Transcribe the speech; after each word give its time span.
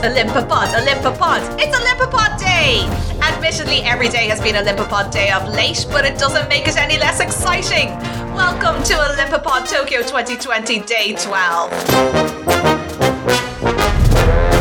Olympopod, 0.00 0.72
Olympopod. 0.72 1.60
It's 1.60 1.76
Olympopod 1.76 2.38
Day! 2.38 2.88
Admittedly, 3.20 3.82
every 3.82 4.08
day 4.08 4.28
has 4.28 4.40
been 4.40 4.54
Olympopod 4.54 5.12
Day 5.12 5.30
of 5.30 5.46
late, 5.50 5.84
but 5.90 6.06
it 6.06 6.18
doesn't 6.18 6.48
make 6.48 6.66
it 6.66 6.78
any 6.78 6.96
less 6.96 7.20
exciting. 7.20 7.90
Welcome 8.34 8.82
to 8.84 8.94
Olympopod 8.94 9.68
Tokyo 9.68 10.00
2020 10.00 10.80
Day 10.86 11.14
12. 11.16 11.70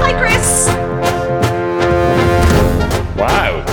Hi, 0.01 0.11
Chris. 0.19 0.67
Wow. 3.17 3.63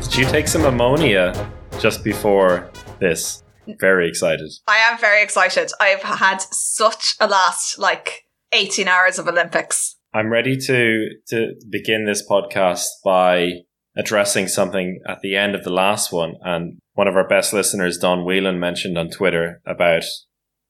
Did 0.00 0.16
you 0.16 0.26
take 0.26 0.46
some 0.46 0.64
ammonia 0.64 1.50
just 1.80 2.04
before 2.04 2.70
this? 3.00 3.42
Very 3.80 4.08
excited. 4.08 4.52
I 4.68 4.76
am 4.76 4.96
very 4.96 5.24
excited. 5.24 5.72
I've 5.80 6.04
had 6.04 6.40
such 6.40 7.16
a 7.18 7.26
last, 7.26 7.80
like, 7.80 8.26
18 8.52 8.86
hours 8.86 9.18
of 9.18 9.26
Olympics. 9.26 9.95
I'm 10.16 10.32
ready 10.32 10.56
to 10.56 11.10
to 11.28 11.52
begin 11.68 12.06
this 12.06 12.26
podcast 12.26 12.86
by 13.04 13.50
addressing 13.98 14.48
something 14.48 14.98
at 15.06 15.20
the 15.20 15.36
end 15.36 15.54
of 15.54 15.62
the 15.62 15.70
last 15.70 16.10
one. 16.10 16.36
And 16.40 16.78
one 16.94 17.06
of 17.06 17.16
our 17.16 17.28
best 17.28 17.52
listeners, 17.52 17.98
Don 17.98 18.24
Whelan, 18.24 18.58
mentioned 18.58 18.96
on 18.96 19.10
Twitter 19.10 19.60
about 19.66 20.04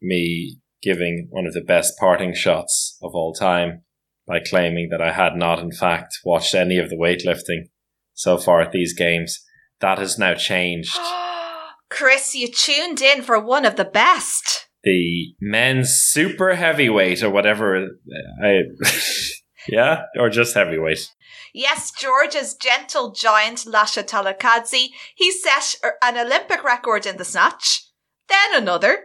me 0.03 0.57
giving 0.83 1.29
one 1.31 1.47
of 1.47 1.53
the 1.53 1.63
best 1.63 1.97
parting 2.01 2.35
shots 2.35 2.99
of 3.01 3.13
all 3.15 3.33
time 3.33 3.83
by 4.27 4.41
claiming 4.41 4.89
that 4.91 5.01
I 5.01 5.13
had 5.13 5.37
not, 5.37 5.61
in 5.61 5.71
fact, 5.71 6.19
watched 6.25 6.53
any 6.53 6.79
of 6.79 6.91
the 6.91 6.97
weightlifting 6.97 7.69
so 8.15 8.39
far 8.39 8.61
at 8.61 8.73
these 8.73 8.95
games. 8.95 9.45
That 9.79 9.99
has 9.99 10.19
now 10.19 10.35
changed. 10.35 10.99
Chris, 11.89 12.35
you 12.35 12.49
tuned 12.49 13.01
in 13.01 13.23
for 13.23 13.39
one 13.39 13.65
of 13.65 13.77
the 13.77 13.85
best. 13.85 14.67
The 14.83 15.35
men's 15.41 15.91
super 15.91 16.57
heavyweight 16.57 17.23
or 17.23 17.31
whatever. 17.31 17.77
Uh, 17.77 18.45
I, 18.45 18.59
yeah, 19.69 20.05
or 20.19 20.31
just 20.31 20.55
heavyweight. 20.55 21.13
Yes, 21.53 21.91
Georgia's 21.91 22.55
gentle 22.55 23.13
giant 23.13 23.61
Lasha 23.61 24.05
Talakhadze. 24.05 24.91
He 25.15 25.33
set 25.33 25.77
an 26.03 26.19
Olympic 26.19 26.63
record 26.63 27.07
in 27.07 27.17
the 27.17 27.25
snatch, 27.25 27.89
then 28.29 28.63
another. 28.63 29.05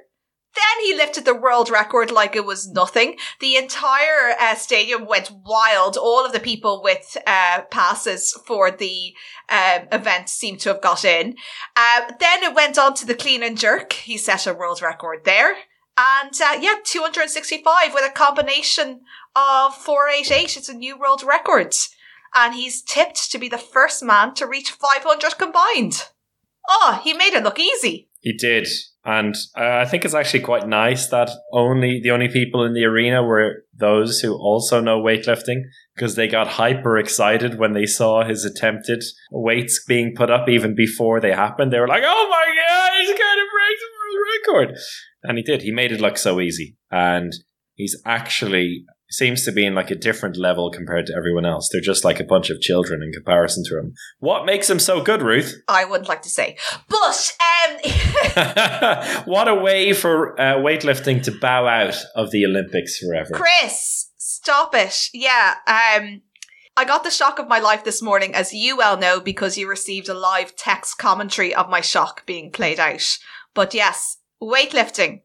Then 0.54 0.86
he 0.86 0.94
lifted 0.94 1.24
the 1.24 1.34
world 1.34 1.70
record 1.70 2.12
like 2.12 2.36
it 2.36 2.46
was 2.46 2.70
nothing. 2.70 3.18
The 3.40 3.56
entire 3.56 4.36
uh, 4.38 4.56
stadium 4.56 5.06
went 5.06 5.32
wild. 5.46 5.96
All 5.96 6.26
of 6.26 6.34
the 6.34 6.42
people 6.42 6.82
with 6.84 7.16
uh, 7.26 7.62
passes 7.72 8.38
for 8.46 8.70
the 8.70 9.14
um, 9.48 9.88
event 9.94 10.28
seemed 10.28 10.60
to 10.62 10.70
have 10.70 10.82
got 10.82 11.06
in. 11.06 11.36
Uh, 11.78 12.12
then 12.20 12.44
it 12.44 12.54
went 12.54 12.78
on 12.78 12.96
to 12.96 13.06
the 13.06 13.16
clean 13.16 13.44
and 13.44 13.58
jerk. 13.58 13.94
He 13.94 14.18
set 14.18 14.46
a 14.46 14.54
world 14.54 14.82
record 14.82 15.24
there. 15.24 15.56
And 15.98 16.34
uh, 16.42 16.58
yeah, 16.60 16.76
265 16.84 17.94
with 17.94 18.06
a 18.06 18.14
combination 18.14 19.02
of 19.36 19.76
488. 19.76 20.58
It's 20.58 20.70
a 20.70 20.74
new 20.74 20.98
world 20.98 21.24
record. 21.24 21.76
And 22.34 22.54
he's 22.54 22.82
tipped 22.82 23.32
to 23.32 23.38
be 23.38 23.50
the 23.50 23.58
first 23.58 24.04
man 24.04 24.34
to 24.36 24.48
reach 24.48 24.72
500 24.72 25.38
combined. 25.38 26.04
Oh, 26.70 27.02
he 27.04 27.14
made 27.14 27.34
it 27.34 27.44
look 27.44 27.60
easy. 27.60 28.10
He 28.22 28.34
did. 28.34 28.68
And 29.04 29.36
uh, 29.58 29.78
I 29.78 29.86
think 29.86 30.06
it's 30.06 30.14
actually 30.14 30.42
quite 30.42 30.68
nice 30.68 31.08
that 31.08 31.32
only 31.52 32.00
the 32.04 32.12
only 32.12 32.28
people 32.28 32.64
in 32.64 32.74
the 32.74 32.86
arena 32.86 33.24
were 33.24 33.66
those 33.76 34.20
who 34.20 34.36
also 34.36 34.80
know 34.80 35.02
weightlifting 35.02 35.64
because 35.96 36.16
they 36.16 36.28
got 36.28 36.48
hyper 36.48 37.00
excited 37.00 37.58
when 37.58 37.74
they 37.74 37.88
saw 37.88 38.24
his 38.24 38.46
attempted 38.46 39.04
weights 39.32 39.84
being 39.88 40.14
put 40.16 40.30
up 40.30 40.48
even 40.48 40.76
before 40.76 41.20
they 41.20 41.32
happened. 41.32 41.74
They 41.74 41.80
were 41.80 41.88
like, 41.88 42.04
"Oh 42.06 42.28
my 42.30 42.46
god, 42.70 42.92
he's 43.00 43.08
going 43.08 43.18
to 43.18 43.48
break 43.52 43.78
the 43.80 43.90
world 43.98 44.68
record!" 44.70 44.78
And 45.24 45.38
he 45.40 45.44
did. 45.44 45.64
He 45.64 45.72
made 45.72 45.92
it 45.92 46.00
look 46.00 46.18
so 46.18 46.40
easy, 46.40 46.78
and 46.92 47.34
he's 47.74 48.00
actually 48.06 48.86
seems 49.12 49.44
to 49.46 49.52
be 49.52 49.66
in 49.66 49.76
like 49.76 49.92
a 49.92 49.96
different 49.96 50.38
level 50.38 50.72
compared 50.72 51.06
to 51.08 51.14
everyone 51.16 51.46
else. 51.46 51.70
They're 51.72 51.82
just 51.82 52.04
like 52.04 52.20
a 52.20 52.24
bunch 52.24 52.50
of 52.50 52.62
children 52.62 53.04
in 53.04 53.12
comparison 53.12 53.64
to 53.66 53.78
him. 53.78 53.94
What 54.20 54.46
makes 54.46 54.70
him 54.70 54.80
so 54.80 55.02
good, 55.02 55.22
Ruth? 55.22 55.62
I 55.68 55.86
wouldn't 55.86 56.10
like 56.10 56.22
to 56.24 56.30
say, 56.30 56.58
but 56.88 57.38
um, 57.68 57.78
what 59.26 59.48
a 59.48 59.56
way 59.56 59.94
for 59.94 60.40
uh, 60.40 60.56
weightlifting 60.56 61.22
to 61.24 61.32
bow 61.32 61.68
out 61.68 61.98
of 62.16 62.32
the 62.32 62.46
Olympics 62.46 62.98
forever. 62.98 63.34
Chris, 63.34 64.12
stop 64.18 64.74
it! 64.74 65.10
Yeah, 65.14 65.56
um, 65.68 66.22
I 66.78 66.86
got 66.86 67.04
the 67.04 67.12
shock 67.12 67.38
of 67.38 67.50
my 67.50 67.60
life 67.60 67.84
this 67.84 68.02
morning, 68.02 68.34
as 68.34 68.54
you 68.54 68.78
well 68.78 68.98
know, 68.98 69.20
because 69.20 69.58
you 69.58 69.68
received 69.68 70.08
a 70.08 70.14
live 70.14 70.56
text 70.56 70.98
commentary 70.98 71.54
of 71.54 71.70
my 71.70 71.82
shock 71.82 72.26
being 72.26 72.52
played 72.52 72.80
out. 72.80 73.18
But 73.54 73.74
yes, 73.74 74.18
weightlifting 74.42 75.22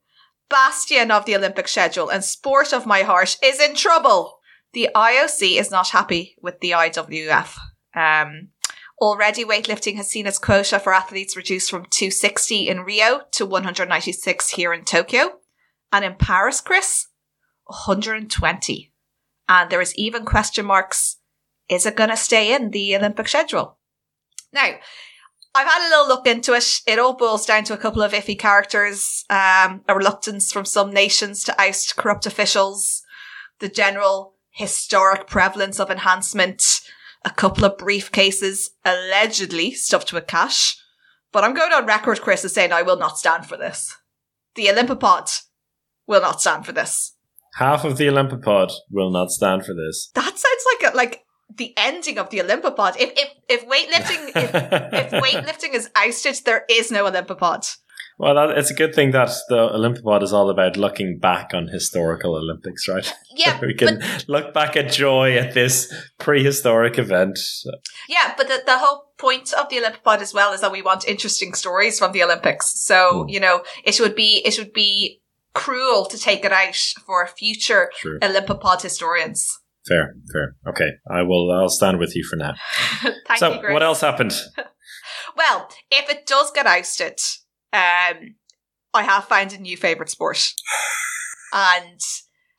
bastion 0.48 1.10
of 1.10 1.24
the 1.24 1.36
Olympic 1.36 1.68
schedule 1.68 2.08
and 2.08 2.24
sport 2.24 2.72
of 2.72 2.86
my 2.86 3.02
heart 3.02 3.36
is 3.42 3.60
in 3.60 3.74
trouble. 3.74 4.38
The 4.72 4.90
IOC 4.94 5.58
is 5.58 5.70
not 5.70 5.90
happy 5.90 6.36
with 6.40 6.60
the 6.60 6.72
IWF. 6.72 7.56
Um, 7.94 8.48
already, 9.00 9.44
weightlifting 9.44 9.96
has 9.96 10.08
seen 10.08 10.26
its 10.26 10.38
quota 10.38 10.78
for 10.78 10.92
athletes 10.92 11.36
reduced 11.36 11.70
from 11.70 11.86
260 11.90 12.68
in 12.68 12.80
Rio 12.80 13.22
to 13.32 13.46
196 13.46 14.50
here 14.50 14.72
in 14.72 14.84
Tokyo. 14.84 15.38
And 15.92 16.04
in 16.04 16.14
Paris, 16.14 16.60
Chris, 16.60 17.06
120. 17.64 18.92
And 19.48 19.70
there 19.70 19.80
is 19.80 19.94
even 19.96 20.24
question 20.24 20.66
marks 20.66 21.16
is 21.68 21.84
it 21.84 21.96
going 21.96 22.10
to 22.10 22.16
stay 22.16 22.54
in 22.54 22.70
the 22.70 22.94
Olympic 22.94 23.28
schedule? 23.28 23.78
Now, 24.52 24.74
I've 25.56 25.66
had 25.66 25.88
a 25.88 25.88
little 25.88 26.08
look 26.08 26.26
into 26.26 26.52
it. 26.52 26.82
It 26.86 26.98
all 26.98 27.14
boils 27.14 27.46
down 27.46 27.64
to 27.64 27.72
a 27.72 27.78
couple 27.78 28.02
of 28.02 28.12
iffy 28.12 28.38
characters, 28.38 29.24
um, 29.30 29.82
a 29.88 29.94
reluctance 29.94 30.52
from 30.52 30.66
some 30.66 30.92
nations 30.92 31.42
to 31.44 31.58
oust 31.58 31.96
corrupt 31.96 32.26
officials, 32.26 33.02
the 33.60 33.70
general 33.70 34.34
historic 34.50 35.26
prevalence 35.26 35.80
of 35.80 35.90
enhancement, 35.90 36.62
a 37.24 37.30
couple 37.30 37.64
of 37.64 37.78
briefcases 37.78 38.68
allegedly 38.84 39.72
stuffed 39.72 40.12
with 40.12 40.26
cash. 40.26 40.76
But 41.32 41.42
I'm 41.42 41.54
going 41.54 41.72
on 41.72 41.86
record, 41.86 42.20
Chris, 42.20 42.44
as 42.44 42.52
saying 42.52 42.72
I 42.72 42.82
will 42.82 42.98
not 42.98 43.18
stand 43.18 43.46
for 43.46 43.56
this. 43.56 43.96
The 44.56 44.66
Olympopod 44.66 45.40
will 46.06 46.20
not 46.20 46.42
stand 46.42 46.66
for 46.66 46.72
this. 46.72 47.14
Half 47.54 47.86
of 47.86 47.96
the 47.96 48.08
Olympopod 48.08 48.72
will 48.90 49.10
not 49.10 49.30
stand 49.30 49.64
for 49.64 49.72
this. 49.72 50.10
That 50.14 50.38
sounds 50.38 50.64
like 50.82 50.92
a, 50.92 50.96
like 50.96 51.25
the 51.54 51.72
ending 51.76 52.18
of 52.18 52.30
the 52.30 52.38
Olympopod. 52.38 52.96
If 52.98 53.12
if 53.16 53.30
if 53.48 53.66
weightlifting 53.66 54.28
if, 54.36 55.12
if 55.12 55.22
weightlifting 55.22 55.74
is 55.74 55.90
ousted, 55.94 56.44
there 56.44 56.64
is 56.68 56.90
no 56.90 57.10
Olympopod. 57.10 57.76
Well, 58.18 58.34
that, 58.34 58.56
it's 58.56 58.70
a 58.70 58.74
good 58.74 58.94
thing 58.94 59.10
that 59.10 59.30
the 59.50 59.56
Olympopod 59.56 60.22
is 60.22 60.32
all 60.32 60.48
about 60.48 60.78
looking 60.78 61.18
back 61.18 61.52
on 61.52 61.68
historical 61.68 62.34
Olympics, 62.34 62.88
right? 62.88 63.12
Yeah, 63.36 63.60
we 63.60 63.74
can 63.74 64.02
look 64.28 64.54
back 64.54 64.76
at 64.76 64.90
joy 64.90 65.36
at 65.36 65.52
this 65.52 65.92
prehistoric 66.18 66.98
event. 66.98 67.38
Yeah, 68.08 68.32
but 68.34 68.48
the, 68.48 68.62
the 68.64 68.78
whole 68.78 69.10
point 69.18 69.52
of 69.52 69.68
the 69.68 69.76
Olympopod 69.76 70.22
as 70.22 70.32
well 70.32 70.54
is 70.54 70.62
that 70.62 70.72
we 70.72 70.80
want 70.80 71.06
interesting 71.06 71.52
stories 71.52 71.98
from 71.98 72.12
the 72.12 72.22
Olympics. 72.22 72.80
So 72.80 73.24
mm. 73.24 73.30
you 73.30 73.40
know, 73.40 73.62
it 73.84 74.00
would 74.00 74.14
be 74.14 74.40
it 74.46 74.58
would 74.58 74.72
be 74.72 75.20
cruel 75.52 76.06
to 76.06 76.16
take 76.16 76.46
it 76.46 76.52
out 76.52 76.76
for 77.04 77.26
future 77.26 77.90
sure. 77.98 78.18
Olympopod 78.20 78.80
historians. 78.80 79.60
Fair, 79.86 80.16
fair. 80.32 80.56
Okay, 80.68 80.90
I 81.08 81.22
will. 81.22 81.50
I'll 81.52 81.68
stand 81.68 81.98
with 81.98 82.16
you 82.16 82.24
for 82.24 82.36
now. 82.36 82.54
Thank 83.02 83.38
so, 83.38 83.54
you, 83.54 83.60
Grace. 83.60 83.72
what 83.72 83.82
else 83.82 84.00
happened? 84.00 84.32
well, 85.36 85.68
if 85.90 86.10
it 86.10 86.26
does 86.26 86.50
get 86.50 86.66
ousted, 86.66 87.20
um, 87.72 88.34
I 88.92 89.02
have 89.02 89.26
found 89.26 89.52
a 89.52 89.58
new 89.58 89.76
favorite 89.76 90.10
sport, 90.10 90.52
and 91.52 92.00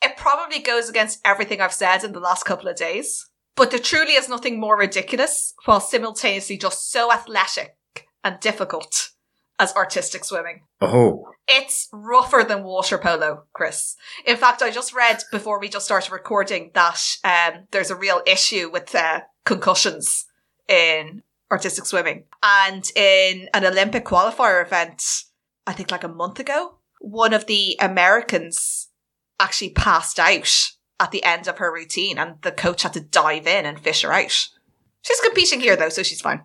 it 0.02 0.16
probably 0.16 0.60
goes 0.60 0.90
against 0.90 1.20
everything 1.26 1.60
I've 1.60 1.74
said 1.74 2.04
in 2.04 2.14
the 2.14 2.20
last 2.20 2.46
couple 2.46 2.70
of 2.70 2.78
days. 2.78 3.30
But 3.56 3.72
there 3.72 3.80
truly 3.80 4.14
is 4.14 4.30
nothing 4.30 4.60
more 4.60 4.78
ridiculous, 4.78 5.54
while 5.66 5.80
simultaneously 5.80 6.58
just 6.58 6.92
so 6.92 7.12
athletic 7.12 7.76
and 8.24 8.40
difficult 8.40 9.10
as 9.60 9.74
artistic 9.76 10.24
swimming. 10.24 10.62
Oh. 10.82 11.32
It's 11.48 11.88
rougher 11.92 12.44
than 12.48 12.64
water 12.64 12.98
polo, 12.98 13.44
Chris. 13.54 13.96
In 14.26 14.38
fact, 14.38 14.62
I 14.62 14.70
just 14.70 14.94
read 14.94 15.24
before 15.32 15.60
we 15.60 15.70
just 15.70 15.86
started 15.86 16.12
recording 16.12 16.72
that 16.74 17.02
um, 17.24 17.64
there's 17.72 17.92
a 17.92 17.96
real 17.96 18.22
issue 18.26 18.70
with 18.72 18.94
uh, 18.94 19.22
concussions 19.46 20.26
in 20.68 21.24
artistic 21.52 21.86
swimming. 21.86 22.26
And 22.44 22.90
in 22.96 23.50
an 23.54 23.66
Olympic 23.66 24.06
qualifier 24.06 24.64
event, 24.64 25.04
I 25.66 25.74
think 25.74 25.92
like 25.92 26.04
a 26.04 26.10
month 26.10 26.40
ago, 26.40 26.76
one 27.00 27.34
of 27.34 27.46
the 27.46 27.78
Americans 27.80 28.90
actually 29.40 29.70
passed 29.70 30.20
out 30.20 30.52
at 31.00 31.12
the 31.12 31.24
end 31.24 31.48
of 31.48 31.60
her 31.60 31.72
routine 31.72 32.18
and 32.18 32.42
the 32.42 32.52
coach 32.52 32.84
had 32.84 32.94
to 32.94 33.00
dive 33.00 33.48
in 33.48 33.66
and 33.66 33.80
fish 33.80 34.02
her 34.02 34.12
out. 34.12 34.48
She's 35.02 35.22
competing 35.22 35.62
here 35.62 35.76
though, 35.76 35.90
so 35.90 36.04
she's 36.04 36.22
fine. 36.22 36.42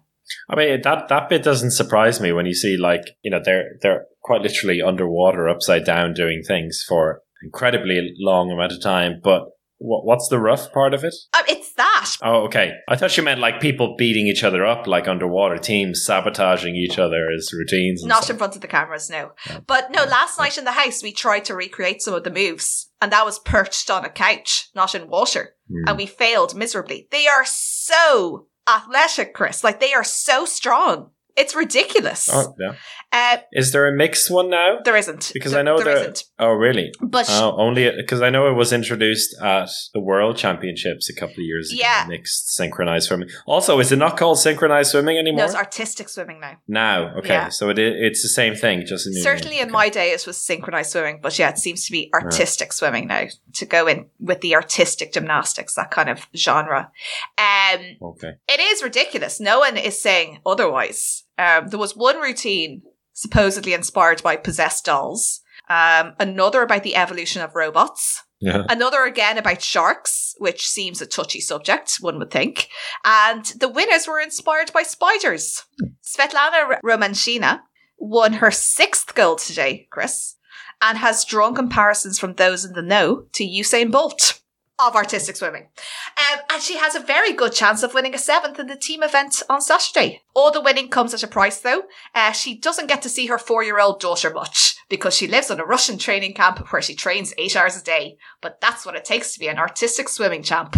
I 0.49 0.57
mean 0.57 0.83
that 0.83 1.09
that 1.09 1.29
bit 1.29 1.43
doesn't 1.43 1.73
surprise 1.73 2.21
me 2.21 2.33
when 2.33 2.47
you 2.47 2.55
see 2.55 2.77
like 2.77 3.03
you 3.23 3.31
know 3.31 3.41
they're 3.45 3.73
they're 3.81 4.07
quite 4.23 4.43
literally 4.43 4.81
underwater, 4.81 5.49
upside 5.49 5.85
down, 5.85 6.15
doing 6.15 6.43
things 6.47 6.85
for 6.87 7.23
incredibly 7.43 8.15
long 8.19 8.51
amount 8.51 8.73
of 8.73 8.83
time. 8.83 9.21
But 9.23 9.43
what, 9.79 10.05
what's 10.05 10.29
the 10.29 10.39
rough 10.39 10.73
part 10.73 10.95
of 10.95 11.03
it? 11.03 11.15
Um, 11.37 11.43
it's 11.49 11.73
that. 11.75 12.17
Oh, 12.23 12.45
okay. 12.45 12.75
I 12.89 12.97
thought 12.97 13.17
you 13.17 13.23
meant 13.23 13.41
like 13.41 13.61
people 13.61 13.97
beating 13.99 14.29
each 14.29 14.45
other 14.45 14.65
up, 14.65 14.87
like 14.87 15.09
underwater 15.09 15.59
teams 15.59 16.05
sabotaging 16.05 16.77
each 16.77 16.99
other 16.99 17.29
as 17.37 17.53
routines. 17.53 18.05
Not 18.05 18.25
stuff. 18.25 18.31
in 18.31 18.39
front 18.39 18.55
of 18.55 18.61
the 18.61 18.69
cameras, 18.69 19.11
no. 19.11 19.33
But 19.67 19.91
no, 19.91 20.05
last 20.05 20.39
night 20.39 20.57
in 20.57 20.65
the 20.65 20.73
house, 20.73 21.03
we 21.03 21.13
tried 21.13 21.45
to 21.47 21.57
recreate 21.57 22.01
some 22.01 22.15
of 22.15 22.23
the 22.23 22.31
moves, 22.31 22.91
and 23.01 23.11
that 23.13 23.25
was 23.25 23.41
perched 23.41 23.91
on 23.91 24.05
a 24.05 24.11
couch, 24.11 24.69
not 24.75 24.95
in 24.95 25.09
water. 25.09 25.57
Hmm. 25.69 25.89
And 25.89 25.99
we 25.99 26.07
failed 26.07 26.55
miserably. 26.55 27.09
They 27.11 27.27
are 27.27 27.45
so 27.45 28.47
athletic, 28.69 29.35
Chris. 29.35 29.63
Like, 29.65 29.81
they 29.81 29.93
are 29.95 30.05
so 30.05 30.45
strong. 30.45 31.11
It's 31.37 31.55
ridiculous. 31.55 32.29
Oh, 32.33 32.55
yeah. 32.61 32.75
Uh, 33.11 33.39
Is 33.53 33.73
there 33.73 33.87
a 33.87 33.93
mixed 33.93 34.31
one 34.31 34.49
now? 34.51 34.79
there 34.85 34.97
isn't. 34.97 35.31
Because 35.35 35.53
There- 35.53 35.61
I 35.61 35.63
know 35.63 35.77
there 35.77 35.85
there- 35.95 35.97
isn't. 36.03 36.25
Oh, 36.39 36.53
really? 36.53 36.93
But 37.01 37.27
Oh, 37.31 37.55
only 37.59 37.91
because 37.97 38.21
I 38.23 38.31
know 38.31 38.49
it 38.51 38.55
was 38.55 38.73
introduced 38.73 39.35
at 39.43 39.69
the 39.95 40.01
World 40.01 40.37
Championships 40.37 41.09
a 41.11 41.15
couple 41.15 41.35
of 41.35 41.45
years 41.45 41.71
ago. 41.73 41.81
Yeah. 41.83 42.07
Mixed 42.09 42.53
synchronized 42.55 43.09
swimming. 43.09 43.29
Also, 43.47 43.79
is 43.81 43.93
it 43.93 43.97
not 43.97 44.17
called 44.17 44.39
synchronized 44.39 44.91
swimming 44.91 45.17
no, 45.17 45.21
anymore? 45.21 45.45
it's 45.45 45.55
artistic 45.55 46.09
swimming 46.09 46.41
now. 46.41 46.57
now, 46.69 47.15
okay. 47.19 47.29
Yeah. 47.29 47.49
So 47.51 47.69
it 47.71 47.79
it's 47.79 48.23
the 48.23 48.29
same 48.29 48.55
thing, 48.55 48.85
just 48.87 49.07
a 49.07 49.11
new 49.11 49.21
Certainly 49.23 49.57
name. 49.57 49.67
in 49.67 49.73
my 49.73 49.89
day, 49.89 50.13
it 50.13 50.27
was 50.27 50.37
synchronized 50.39 50.91
swimming, 50.93 51.21
but 51.23 51.39
yeah, 51.39 51.49
it 51.51 51.59
seems 51.59 51.85
to 51.87 51.93
be 51.93 52.11
artistic 52.15 52.73
swimming 52.73 53.07
now 53.09 53.27
to 53.55 53.67
go 53.67 53.87
in 53.87 54.07
with 54.21 54.41
the 54.41 54.55
artistic 54.55 55.13
gymnastics, 55.13 55.75
that 55.75 55.91
kind 55.91 56.09
of 56.09 56.27
genre. 56.37 56.91
Um, 57.39 57.81
Okay. 58.03 58.33
it 58.49 58.61
is 58.61 58.83
ridiculous. 58.83 59.41
No 59.41 59.61
one 59.61 59.77
is 59.77 60.01
saying 60.01 60.41
otherwise. 60.47 61.22
Um, 61.39 61.69
there 61.69 61.79
was 61.79 61.97
one 61.97 62.19
routine 62.21 62.83
supposedly 63.13 63.73
inspired 63.73 64.23
by 64.23 64.37
possessed 64.37 64.85
dolls. 64.85 65.41
Um, 65.69 66.15
another 66.19 66.63
about 66.63 66.83
the 66.83 66.97
evolution 66.97 67.43
of 67.43 67.55
robots. 67.55 68.23
Yeah. 68.41 68.65
Another 68.69 69.05
again 69.05 69.39
about 69.39 69.63
sharks, 69.63 70.35
which 70.39 70.67
seems 70.67 71.01
a 71.01 71.07
touchy 71.07 71.41
subject, 71.41 71.99
one 72.01 72.19
would 72.19 72.31
think. 72.31 72.69
And 73.05 73.45
the 73.45 73.69
winners 73.69 74.09
were 74.09 74.19
inspired 74.19 74.73
by 74.73 74.83
spiders. 74.83 75.65
Svetlana 76.03 76.81
Romashina 76.85 77.61
won 77.99 78.35
her 78.35 78.51
sixth 78.51 79.15
gold 79.15 79.39
today, 79.39 79.87
Chris, 79.91 80.35
and 80.81 80.99
has 80.99 81.25
drawn 81.25 81.55
comparisons 81.55 82.19
from 82.19 82.35
those 82.35 82.65
in 82.65 82.73
the 82.73 82.83
know 82.83 83.27
to 83.35 83.45
Usain 83.45 83.93
Bolt 83.93 84.41
of 84.89 84.97
artistic 84.97 85.37
swimming. 85.37 85.69
Um, 86.17 86.41
and 86.53 86.63
she 86.63 86.77
has 86.77 86.95
a 86.95 87.01
very 87.01 87.33
good 87.33 87.53
chance 87.53 87.83
of 87.83 87.95
winning 87.95 88.15
a 88.15 88.19
seventh 88.19 88.59
in 88.59 88.67
the 88.67 88.77
team 88.77 89.03
event 89.03 89.43
on 89.49 89.61
Saturday. 89.61 90.23
All 90.35 90.51
the 90.51 90.61
winning 90.61 90.89
comes 90.89 91.15
at 91.15 91.23
a 91.23 91.29
price, 91.29 91.61
though. 91.61 91.85
Uh, 92.15 92.33
she 92.33 92.59
doesn't 92.59 92.89
get 92.89 93.03
to 93.03 93.09
see 93.09 93.27
her 93.27 93.39
four 93.39 93.63
year 93.63 93.81
old 93.81 94.01
daughter 94.01 94.31
much 94.31 94.77
because 94.89 95.15
she 95.15 95.27
lives 95.27 95.51
on 95.51 95.61
a 95.61 95.65
Russian 95.65 95.99
training 95.99 96.35
camp 96.35 96.73
where 96.73 96.83
she 96.83 96.95
trains 96.95 97.35
eight 97.39 97.57
hours 97.57 97.81
a 97.81 97.85
day. 97.85 98.17
But 98.41 98.61
that's 98.61 98.85
what 98.85 98.97
it 98.97 99.05
takes 99.05 99.33
to 99.35 99.41
be 99.41 99.49
an 99.49 99.59
artistic 99.59 100.09
swimming 100.09 100.43
champ. 100.43 100.77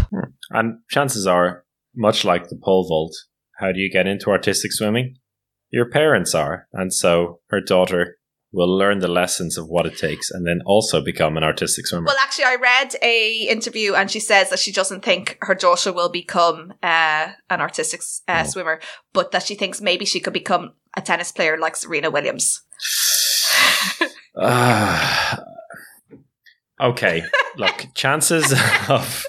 And 0.50 0.80
chances 0.90 1.26
are, 1.26 1.64
much 1.94 2.24
like 2.24 2.48
the 2.48 2.60
pole 2.62 2.86
vault, 2.88 3.14
how 3.58 3.72
do 3.72 3.80
you 3.80 3.90
get 3.90 4.06
into 4.06 4.30
artistic 4.30 4.72
swimming? 4.72 5.16
Your 5.70 5.88
parents 5.88 6.34
are, 6.34 6.68
and 6.72 6.92
so 6.92 7.40
her 7.50 7.60
daughter 7.60 8.18
will 8.54 8.78
learn 8.78 9.00
the 9.00 9.08
lessons 9.08 9.58
of 9.58 9.66
what 9.68 9.84
it 9.84 9.98
takes, 9.98 10.30
and 10.30 10.46
then 10.46 10.60
also 10.64 11.02
become 11.02 11.36
an 11.36 11.42
artistic 11.42 11.86
swimmer. 11.86 12.06
Well, 12.06 12.16
actually, 12.22 12.44
I 12.44 12.54
read 12.54 12.94
a 13.02 13.48
interview 13.50 13.94
and 13.94 14.10
she 14.10 14.20
says 14.20 14.48
that 14.50 14.60
she 14.60 14.72
doesn't 14.72 15.04
think 15.04 15.36
her 15.42 15.54
daughter 15.54 15.92
will 15.92 16.08
become 16.08 16.72
uh, 16.82 17.28
an 17.50 17.60
artistic 17.60 18.00
uh, 18.28 18.44
Oh. 18.46 18.48
swimmer, 18.48 18.80
but 19.12 19.32
that 19.32 19.42
she 19.42 19.54
thinks 19.56 19.80
maybe 19.80 20.04
she 20.04 20.20
could 20.20 20.32
become 20.32 20.74
a 20.96 21.02
tennis 21.02 21.32
player 21.32 21.58
like 21.58 21.74
Serena 21.76 22.10
Williams. 22.10 22.62
Ah. 24.36 25.42
okay, 26.80 27.22
look, 27.56 27.86
chances 27.94 28.52
of. 28.88 29.24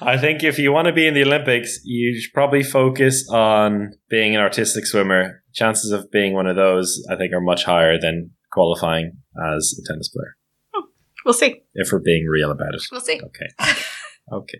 I 0.00 0.16
think 0.16 0.42
if 0.42 0.58
you 0.58 0.72
want 0.72 0.86
to 0.86 0.92
be 0.92 1.06
in 1.06 1.12
the 1.12 1.22
Olympics, 1.22 1.80
you 1.84 2.18
should 2.18 2.32
probably 2.32 2.62
focus 2.62 3.28
on 3.30 3.92
being 4.08 4.34
an 4.34 4.40
artistic 4.40 4.86
swimmer. 4.86 5.42
Chances 5.52 5.90
of 5.92 6.10
being 6.10 6.32
one 6.32 6.46
of 6.46 6.56
those, 6.56 7.02
I 7.10 7.16
think, 7.16 7.34
are 7.34 7.42
much 7.42 7.64
higher 7.64 7.98
than 8.00 8.30
qualifying 8.56 9.12
as 9.54 9.78
a 9.78 9.86
tennis 9.86 10.08
player, 10.08 10.34
hmm. 10.74 10.86
We'll 11.24 11.34
see. 11.34 11.62
if 11.74 11.92
we're 11.92 11.98
being 12.00 12.26
real 12.26 12.50
about 12.50 12.74
it. 12.74 12.82
We'll 12.90 13.02
see. 13.02 13.20
Okay. 13.22 13.74
Okay. 14.32 14.58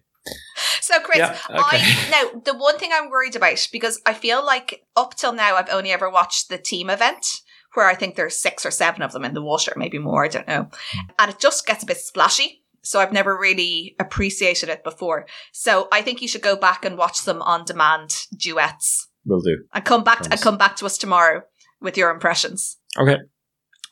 So, 0.80 1.00
Chris, 1.00 1.18
Yeah, 1.18 1.36
okay. 1.50 1.78
I 1.80 2.08
now 2.12 2.40
the 2.44 2.56
one 2.56 2.78
thing 2.78 2.90
I'm 2.92 3.10
worried 3.10 3.34
about 3.34 3.68
because 3.72 4.00
I 4.06 4.14
feel 4.14 4.46
like 4.46 4.84
up 4.94 5.16
till 5.16 5.32
now 5.32 5.56
I've 5.56 5.70
only 5.70 5.90
ever 5.90 6.08
watched 6.08 6.48
the 6.48 6.56
team 6.56 6.88
event 6.88 7.26
where 7.74 7.88
I 7.88 7.96
think 7.96 8.14
there's 8.14 8.38
six 8.38 8.64
or 8.64 8.70
seven 8.70 9.02
of 9.02 9.10
them 9.10 9.24
in 9.24 9.34
the 9.34 9.42
water, 9.42 9.72
maybe 9.76 9.98
more, 9.98 10.24
I 10.24 10.28
don't 10.28 10.46
know, 10.46 10.68
hmm. 10.92 11.10
and 11.18 11.32
it 11.32 11.40
just 11.40 11.66
gets 11.66 11.82
a 11.82 11.86
bit 11.86 11.96
splashy. 11.96 12.62
So 12.84 13.00
I've 13.00 13.12
never 13.12 13.36
really 13.36 13.96
appreciated 13.98 14.68
it 14.68 14.84
before. 14.84 15.26
So 15.52 15.88
I 15.90 16.02
think 16.02 16.22
you 16.22 16.28
should 16.28 16.42
go 16.42 16.54
back 16.54 16.84
and 16.84 16.96
watch 16.96 17.24
them 17.24 17.42
on 17.42 17.64
demand 17.64 18.14
duets 18.36 19.08
Will 19.24 19.40
do. 19.40 19.64
and 19.74 19.84
come 19.84 20.04
back 20.04 20.24
and 20.30 20.40
come 20.40 20.56
back 20.56 20.76
to 20.76 20.86
us 20.86 20.96
tomorrow 20.96 21.42
with 21.80 21.96
your 21.96 22.10
impressions. 22.10 22.76
Okay. 22.96 23.16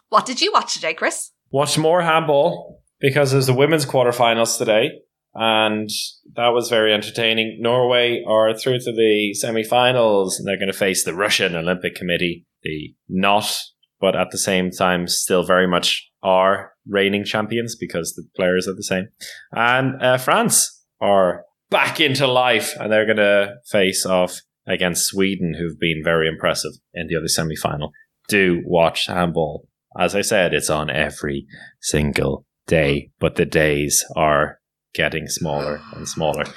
What 0.08 0.26
did 0.26 0.40
you 0.40 0.52
watch 0.52 0.74
today, 0.74 0.94
Chris? 0.94 1.30
Watch 1.50 1.78
more 1.78 2.02
handball 2.02 2.82
because 3.00 3.32
there's 3.32 3.46
the 3.46 3.54
women's 3.54 3.86
quarterfinals 3.86 4.58
today, 4.58 4.90
and 5.34 5.88
that 6.34 6.48
was 6.48 6.68
very 6.68 6.92
entertaining. 6.92 7.58
Norway 7.60 8.22
are 8.26 8.56
through 8.56 8.78
to 8.80 8.92
the 8.92 9.34
semi-finals, 9.34 10.38
and 10.38 10.46
they're 10.46 10.58
going 10.58 10.72
to 10.72 10.78
face 10.78 11.04
the 11.04 11.14
Russian 11.14 11.54
Olympic 11.54 11.94
Committee, 11.94 12.46
the 12.62 12.94
not, 13.08 13.56
but 14.00 14.16
at 14.16 14.30
the 14.30 14.38
same 14.38 14.70
time 14.70 15.06
still 15.06 15.44
very 15.44 15.66
much 15.66 16.10
are 16.22 16.72
reigning 16.86 17.24
champions 17.24 17.76
because 17.76 18.14
the 18.14 18.26
players 18.36 18.66
are 18.68 18.74
the 18.74 18.82
same. 18.82 19.08
And 19.52 20.00
uh, 20.02 20.18
France 20.18 20.84
are 21.00 21.44
back 21.70 22.00
into 22.00 22.26
life, 22.26 22.74
and 22.78 22.92
they're 22.92 23.06
going 23.06 23.16
to 23.16 23.54
face 23.70 24.06
off 24.06 24.40
against 24.66 25.06
Sweden, 25.06 25.54
who've 25.58 25.78
been 25.78 26.02
very 26.02 26.28
impressive 26.28 26.72
in 26.94 27.08
the 27.08 27.16
other 27.16 27.28
semi-final. 27.28 27.90
Do 28.28 28.62
watch 28.64 29.06
handball. 29.06 29.68
As 29.98 30.14
I 30.14 30.22
said, 30.22 30.54
it's 30.54 30.70
on 30.70 30.90
every 30.90 31.46
single 31.80 32.44
day, 32.66 33.10
but 33.18 33.36
the 33.36 33.44
days 33.44 34.04
are 34.16 34.58
getting 34.94 35.26
smaller 35.26 35.80
and 35.94 36.08
smaller. 36.08 36.44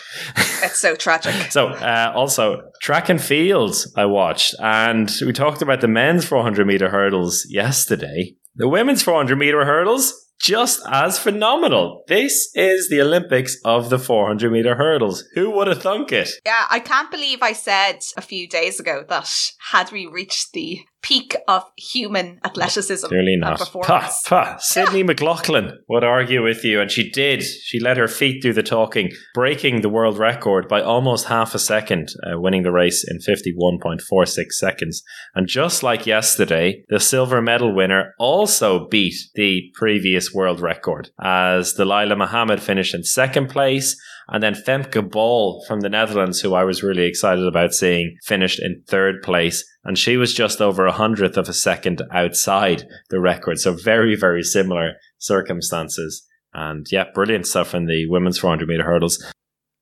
It's 0.64 0.80
so 0.80 0.96
tragic. 0.96 1.34
so, 1.52 1.68
uh, 1.68 2.12
also, 2.16 2.64
track 2.82 3.10
and 3.10 3.22
field 3.22 3.76
I 3.96 4.06
watched, 4.06 4.56
and 4.60 5.12
we 5.22 5.32
talked 5.32 5.62
about 5.62 5.82
the 5.82 5.88
men's 5.88 6.26
400 6.26 6.66
meter 6.66 6.90
hurdles 6.90 7.46
yesterday. 7.48 8.34
The 8.56 8.68
women's 8.68 9.04
400 9.04 9.38
meter 9.38 9.66
hurdles, 9.66 10.14
just 10.42 10.82
as 10.92 11.20
phenomenal. 11.20 12.04
This 12.08 12.50
is 12.56 12.90
the 12.90 13.02
Olympics 13.02 13.58
of 13.64 13.92
the 13.92 14.00
400 14.00 14.52
meter 14.52 14.76
hurdles. 14.76 15.24
Who 15.36 15.52
would 15.52 15.68
have 15.68 15.84
thunk 15.84 16.12
it? 16.12 16.30
Yeah, 16.44 16.66
I 16.72 16.80
can't 16.80 17.12
believe 17.12 17.44
I 17.44 17.54
said 17.54 18.00
a 18.18 18.22
few 18.22 18.48
days 18.48 18.80
ago 18.80 19.04
that 19.10 19.30
had 19.72 19.92
we 19.92 20.08
reached 20.08 20.54
the 20.54 20.80
peak 21.08 21.38
of 21.48 21.64
human 21.78 22.40
athleticism 22.44 23.08
Clearly 23.08 23.38
not. 23.38 23.60
Pah, 23.60 24.12
pah. 24.26 24.58
Sydney 24.58 25.04
McLaughlin 25.10 25.80
would 25.88 26.04
argue 26.04 26.44
with 26.44 26.66
you, 26.66 26.82
and 26.82 26.92
she 26.92 27.10
did. 27.10 27.44
She 27.44 27.80
let 27.80 27.96
her 27.96 28.10
feet 28.10 28.42
do 28.42 28.52
the 28.52 28.64
talking, 28.64 29.12
breaking 29.34 29.82
the 29.82 29.90
world 29.90 30.18
record 30.18 30.68
by 30.68 30.82
almost 30.82 31.28
half 31.28 31.56
a 31.56 31.60
second, 31.60 32.10
uh, 32.24 32.38
winning 32.40 32.64
the 32.64 32.74
race 32.74 33.06
in 33.08 33.20
51.46 33.20 34.52
seconds. 34.52 35.02
And 35.34 35.48
just 35.48 35.82
like 35.82 36.06
yesterday, 36.06 36.84
the 36.90 37.00
silver 37.00 37.42
medal 37.42 37.74
winner 37.74 38.14
also 38.20 38.88
beat 38.90 39.16
the 39.36 39.72
previous 39.76 40.34
world 40.34 40.60
record, 40.60 41.12
as 41.24 41.76
Dalilah 41.76 42.18
Muhammad 42.18 42.62
finished 42.62 42.94
in 42.94 43.04
second 43.04 43.48
place. 43.50 43.96
And 44.30 44.44
then 44.44 44.54
Femke 44.54 45.10
Bol 45.10 45.64
from 45.68 45.80
the 45.80 45.90
Netherlands, 45.90 46.42
who 46.42 46.54
I 46.54 46.66
was 46.66 46.84
really 46.84 47.06
excited 47.06 47.48
about 47.48 47.74
seeing, 47.74 48.18
finished 48.26 48.62
in 48.62 48.84
third 48.88 49.22
place. 49.24 49.64
And 49.86 49.98
she 49.98 50.18
was 50.18 50.34
just 50.34 50.62
over 50.62 50.86
a 50.86 50.92
hundredth 50.92 51.38
of 51.38 51.48
a 51.48 51.54
second 51.54 52.02
outside 52.12 52.84
the 53.10 53.22
record. 53.22 53.60
So 53.60 53.74
very, 53.74 54.16
very 54.16 54.44
similar 54.44 54.94
circumstances. 55.18 56.26
And 56.54 56.86
yeah, 56.92 57.06
brilliant 57.14 57.48
stuff 57.48 57.74
in 57.74 57.86
the 57.86 58.06
women's 58.10 58.40
400 58.40 58.68
meter 58.68 58.84
hurdles. 58.84 59.24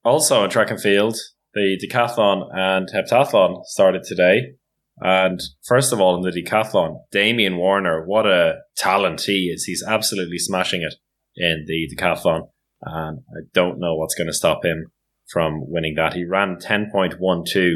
Also 0.03 0.43
in 0.43 0.49
track 0.51 0.69
and 0.69 0.81
field, 0.81 1.17
the 1.55 1.79
decathlon 1.83 2.47
and 2.53 2.87
heptathlon 2.93 3.63
started 3.65 4.03
today. 4.03 4.53
And 4.99 5.41
first 5.65 5.91
of 5.91 5.99
all, 5.99 6.15
in 6.15 6.21
the 6.21 6.29
decathlon, 6.29 6.99
Damian 7.11 7.57
Warner, 7.57 8.05
what 8.05 8.27
a 8.27 8.57
talent 8.77 9.21
he 9.21 9.51
is. 9.53 9.63
He's 9.63 9.83
absolutely 9.85 10.37
smashing 10.37 10.83
it 10.83 10.95
in 11.35 11.65
the 11.67 11.89
decathlon. 11.95 12.49
And 12.85 13.19
I 13.29 13.41
don't 13.53 13.79
know 13.79 13.95
what's 13.95 14.15
going 14.15 14.27
to 14.27 14.33
stop 14.33 14.63
him 14.63 14.91
from 15.27 15.61
winning 15.69 15.95
that. 15.95 16.13
He 16.13 16.23
ran 16.25 16.57
10.12 16.57 17.75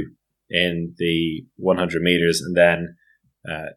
in 0.51 0.93
the 0.97 1.45
100 1.57 2.01
meters 2.01 2.41
and 2.45 2.55
then 2.55 2.95
uh, 3.49 3.69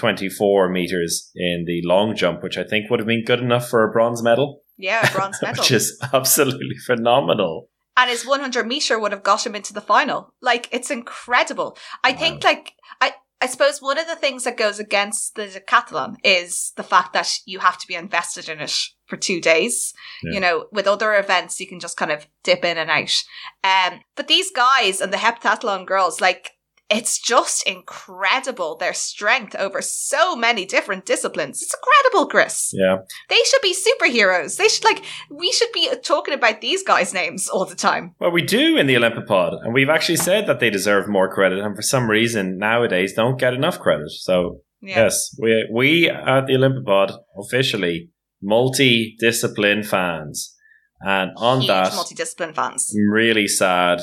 8.24 0.00 0.72
meters 0.72 1.30
in 1.34 1.64
the 1.66 1.80
long 1.84 2.14
jump, 2.16 2.42
which 2.42 2.56
I 2.58 2.64
think 2.64 2.90
would 2.90 3.00
have 3.00 3.06
been 3.06 3.24
good 3.24 3.40
enough 3.40 3.68
for 3.68 3.84
a 3.84 3.90
bronze 3.92 4.22
medal, 4.22 4.62
Yeah, 4.78 5.08
a 5.08 5.12
bronze 5.12 5.38
medal. 5.42 5.62
which 5.62 5.70
is 5.70 5.98
absolutely 6.12 6.76
phenomenal. 6.86 7.68
and 7.96 8.10
his 8.10 8.24
100 8.26 8.66
meter 8.66 8.98
would 8.98 9.12
have 9.12 9.22
got 9.22 9.44
him 9.46 9.54
into 9.54 9.72
the 9.72 9.80
final. 9.80 10.32
Like, 10.40 10.68
it's 10.72 10.90
incredible. 10.90 11.76
I 12.04 12.12
think, 12.12 12.44
like, 12.44 12.72
I, 13.00 13.12
I 13.42 13.46
suppose 13.46 13.80
one 13.80 13.98
of 13.98 14.06
the 14.06 14.16
things 14.16 14.44
that 14.44 14.58
goes 14.58 14.78
against 14.78 15.34
the 15.34 15.46
decathlon 15.46 16.16
is 16.22 16.72
the 16.76 16.82
fact 16.82 17.14
that 17.14 17.38
you 17.46 17.60
have 17.60 17.78
to 17.78 17.86
be 17.86 17.94
invested 17.94 18.48
in 18.48 18.60
it 18.60 18.76
for 19.06 19.16
two 19.16 19.40
days. 19.40 19.94
Yeah. 20.22 20.32
You 20.34 20.40
know, 20.40 20.66
with 20.72 20.86
other 20.86 21.14
events, 21.14 21.58
you 21.58 21.66
can 21.66 21.80
just 21.80 21.96
kind 21.96 22.12
of 22.12 22.26
dip 22.44 22.64
in 22.64 22.76
and 22.76 22.90
out. 22.90 23.24
Um, 23.64 24.00
but 24.14 24.28
these 24.28 24.50
guys 24.50 25.00
and 25.00 25.12
the 25.12 25.16
heptathlon 25.16 25.86
girls, 25.86 26.20
like, 26.20 26.52
it's 26.90 27.18
just 27.20 27.62
incredible 27.68 28.76
their 28.76 28.92
strength 28.92 29.54
over 29.56 29.80
so 29.80 30.34
many 30.34 30.66
different 30.66 31.06
disciplines. 31.06 31.62
It's 31.62 31.74
incredible, 31.74 32.28
Chris. 32.28 32.72
Yeah. 32.74 32.96
They 33.28 33.38
should 33.44 33.62
be 33.62 33.74
superheroes. 33.74 34.56
They 34.56 34.68
should 34.68 34.84
like 34.84 35.04
we 35.30 35.52
should 35.52 35.70
be 35.72 35.88
talking 36.02 36.34
about 36.34 36.60
these 36.60 36.82
guys' 36.82 37.14
names 37.14 37.48
all 37.48 37.64
the 37.64 37.76
time. 37.76 38.14
Well, 38.18 38.32
we 38.32 38.42
do 38.42 38.76
in 38.76 38.86
the 38.86 38.96
Olympipod, 38.96 39.64
and 39.64 39.72
we've 39.72 39.88
actually 39.88 40.16
said 40.16 40.46
that 40.46 40.58
they 40.60 40.70
deserve 40.70 41.08
more 41.08 41.32
credit, 41.32 41.60
and 41.60 41.76
for 41.76 41.82
some 41.82 42.10
reason 42.10 42.58
nowadays 42.58 43.12
don't 43.14 43.38
get 43.38 43.54
enough 43.54 43.78
credit. 43.78 44.10
So 44.10 44.60
Yeah. 44.82 45.04
yes, 45.04 45.36
we 45.40 45.68
we 45.72 46.08
at 46.10 46.46
the 46.46 46.54
Olympipod 46.54 47.16
officially 47.38 48.10
multi-discipline 48.42 49.82
fans, 49.82 50.56
and 51.00 51.30
on 51.36 51.60
Huge 51.60 51.68
that, 51.68 51.92
multidiscipline 51.92 52.54
fans. 52.54 52.92
I'm 52.96 53.10
really 53.12 53.46
sad, 53.46 54.00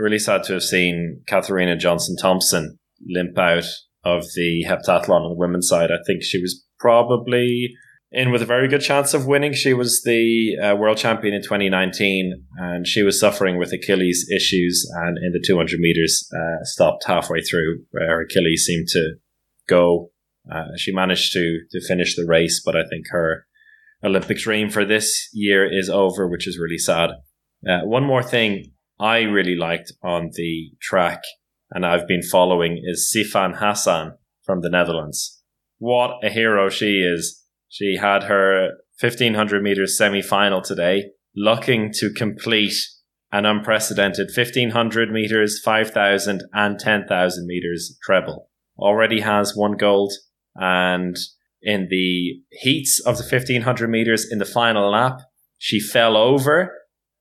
really 0.00 0.18
sad 0.18 0.42
to 0.44 0.54
have 0.54 0.62
seen 0.62 1.22
Katarina 1.28 1.76
Johnson 1.76 2.16
Thompson 2.16 2.78
limp 3.06 3.38
out 3.38 3.66
of 4.04 4.24
the 4.34 4.64
heptathlon 4.66 5.22
on 5.22 5.30
the 5.30 5.36
women's 5.36 5.68
side. 5.68 5.90
I 5.90 5.98
think 6.06 6.22
she 6.22 6.40
was 6.40 6.64
probably 6.78 7.74
in 8.12 8.32
with 8.32 8.42
a 8.42 8.46
very 8.46 8.66
good 8.66 8.80
chance 8.80 9.14
of 9.14 9.26
winning. 9.26 9.52
She 9.52 9.72
was 9.72 10.02
the 10.02 10.56
uh, 10.58 10.76
world 10.76 10.96
champion 10.98 11.34
in 11.34 11.42
2019, 11.42 12.46
and 12.56 12.86
she 12.86 13.02
was 13.02 13.20
suffering 13.20 13.58
with 13.58 13.72
Achilles 13.72 14.28
issues, 14.34 14.88
and 14.96 15.18
in 15.18 15.32
the 15.32 15.44
200 15.46 15.78
meters, 15.78 16.28
uh, 16.34 16.64
stopped 16.64 17.04
halfway 17.06 17.40
through, 17.40 17.84
where 17.90 18.22
Achilles 18.22 18.64
seemed 18.66 18.88
to 18.88 19.14
go. 19.68 20.10
Uh, 20.50 20.76
she 20.76 20.92
managed 20.92 21.32
to 21.34 21.60
to 21.70 21.86
finish 21.86 22.16
the 22.16 22.26
race, 22.26 22.60
but 22.64 22.74
I 22.74 22.82
think 22.88 23.06
her 23.10 23.46
Olympic 24.02 24.38
dream 24.38 24.70
for 24.70 24.84
this 24.84 25.28
year 25.32 25.70
is 25.70 25.88
over, 25.88 26.26
which 26.26 26.48
is 26.48 26.58
really 26.58 26.78
sad. 26.78 27.10
Uh, 27.68 27.80
one 27.84 28.04
more 28.04 28.22
thing 28.22 28.72
I 29.00 29.20
really 29.20 29.56
liked 29.56 29.92
on 30.02 30.30
the 30.34 30.72
track, 30.82 31.22
and 31.70 31.86
I've 31.86 32.06
been 32.06 32.22
following, 32.22 32.82
is 32.84 33.10
Sifan 33.10 33.56
Hassan 33.56 34.12
from 34.44 34.60
the 34.60 34.68
Netherlands. 34.68 35.42
What 35.78 36.18
a 36.22 36.28
hero 36.28 36.68
she 36.68 36.98
is! 36.98 37.42
She 37.66 37.96
had 37.96 38.24
her 38.24 38.72
1500 39.00 39.62
meters 39.62 39.96
semi 39.96 40.20
final 40.20 40.60
today, 40.60 41.12
looking 41.34 41.90
to 41.94 42.12
complete 42.12 42.74
an 43.32 43.46
unprecedented 43.46 44.28
1500 44.36 45.10
meters, 45.10 45.58
5000 45.64 46.42
and 46.52 46.78
10,000 46.78 47.46
meters 47.46 47.96
treble. 48.04 48.50
Already 48.78 49.20
has 49.20 49.56
one 49.56 49.78
gold, 49.78 50.12
and 50.56 51.16
in 51.62 51.88
the 51.88 52.42
heats 52.50 53.00
of 53.00 53.16
the 53.16 53.22
1500 53.22 53.88
meters 53.88 54.30
in 54.30 54.38
the 54.38 54.44
final 54.44 54.90
lap, 54.90 55.20
she 55.56 55.80
fell 55.80 56.18
over, 56.18 56.74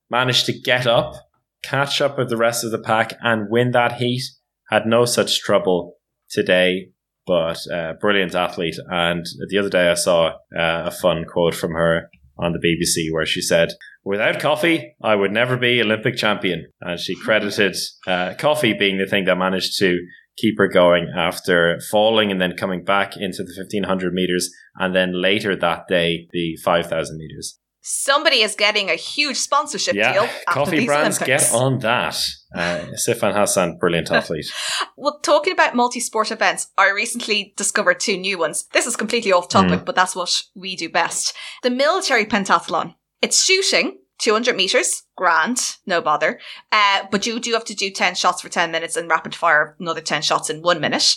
managed 0.10 0.46
to 0.48 0.60
get 0.60 0.86
up, 0.86 1.14
catch 1.63 2.01
up 2.01 2.18
with 2.18 2.30
the 2.30 2.38
rest 2.38 2.63
of 2.63 2.72
the 2.72 2.80
pack, 2.80 3.13
and 3.22 3.50
win 3.50 3.72
that 3.72 3.94
heat. 3.94 4.24
Had 4.70 4.86
no 4.86 5.06
such 5.06 5.42
trouble 5.42 5.96
today, 6.30 6.89
but 7.25 7.60
uh, 7.72 7.94
brilliant 8.00 8.36
athlete. 8.36 8.75
And 8.89 9.25
the 9.50 9.58
other 9.58 9.70
day 9.70 9.89
I 9.89 9.96
saw 9.96 10.30
uh, 10.56 10.84
a 10.86 10.92
fun 10.92 11.25
quote 11.25 11.56
from 11.56 11.72
her 11.72 12.10
on 12.38 12.54
the 12.54 12.60
BBC 12.60 13.13
where 13.13 13.25
she 13.25 13.42
said, 13.42 13.70
Without 14.04 14.39
coffee, 14.39 14.96
I 15.04 15.16
would 15.16 15.32
never 15.32 15.58
be 15.58 15.82
Olympic 15.82 16.16
champion. 16.16 16.68
And 16.82 17.00
she 17.00 17.16
credited 17.16 17.75
uh, 18.08 18.34
coffee 18.38 18.74
being 18.74 18.98
the 18.98 19.06
thing 19.06 19.25
that 19.25 19.38
managed 19.38 19.78
to 19.80 20.00
keep 20.38 20.58
her 20.58 20.68
going 20.68 21.12
after 21.16 21.80
falling 21.92 22.32
and 22.32 22.39
then 22.39 22.56
coming 22.56 22.84
back 22.84 23.18
into 23.18 23.44
the 23.44 23.54
1500 23.58 24.13
meters 24.13 24.50
and 24.75 24.96
then 24.96 25.22
later 25.22 25.56
that 25.56 25.88
day 25.88 26.28
the 26.32 26.56
5000 26.63 27.18
meters. 27.18 27.60
Somebody 27.82 28.42
is 28.42 28.56
getting 28.56 28.90
a 28.90 28.96
huge 28.96 29.38
sponsorship 29.38 29.94
deal. 29.94 30.04
Yeah, 30.04 30.24
after 30.48 30.52
coffee 30.52 30.86
brands 30.86 31.22
Olympics. 31.22 31.52
get 31.52 31.56
on 31.58 31.80
that. 31.80 32.18
Uh, 32.54 32.86
Sifan 32.96 33.34
Hassan, 33.34 33.78
brilliant 33.78 34.12
athlete. 34.12 34.52
Well, 34.98 35.20
talking 35.20 35.54
about 35.54 35.76
multi-sport 35.76 36.32
events, 36.32 36.68
I 36.78 36.90
recently 36.90 37.54
discovered 37.56 38.00
two 38.00 38.18
new 38.18 38.38
ones. 38.38 38.66
This 38.74 38.86
is 38.86 38.96
completely 38.96 39.32
off 39.32 39.48
topic, 39.48 39.86
but 39.86 39.96
that's 39.96 40.16
what 40.16 40.42
we 40.56 40.76
do 40.76 40.90
best. 40.90 41.36
The 41.64 41.70
military 41.70 42.26
pentathlon. 42.26 42.96
It's 43.22 43.44
shooting, 43.44 44.00
200 44.20 44.56
meters, 44.56 45.04
grand, 45.16 45.78
no 45.86 46.02
bother. 46.02 46.40
Uh, 46.72 47.04
but 47.10 47.26
you 47.26 47.40
do 47.40 47.54
have 47.54 47.66
to 47.66 47.76
do 47.76 47.90
10 47.90 48.16
shots 48.16 48.42
for 48.42 48.50
10 48.50 48.72
minutes 48.72 48.98
and 48.98 49.10
rapid 49.10 49.34
fire 49.34 49.76
another 49.80 50.02
10 50.02 50.22
shots 50.22 50.50
in 50.50 50.62
one 50.62 50.82
minute. 50.82 51.16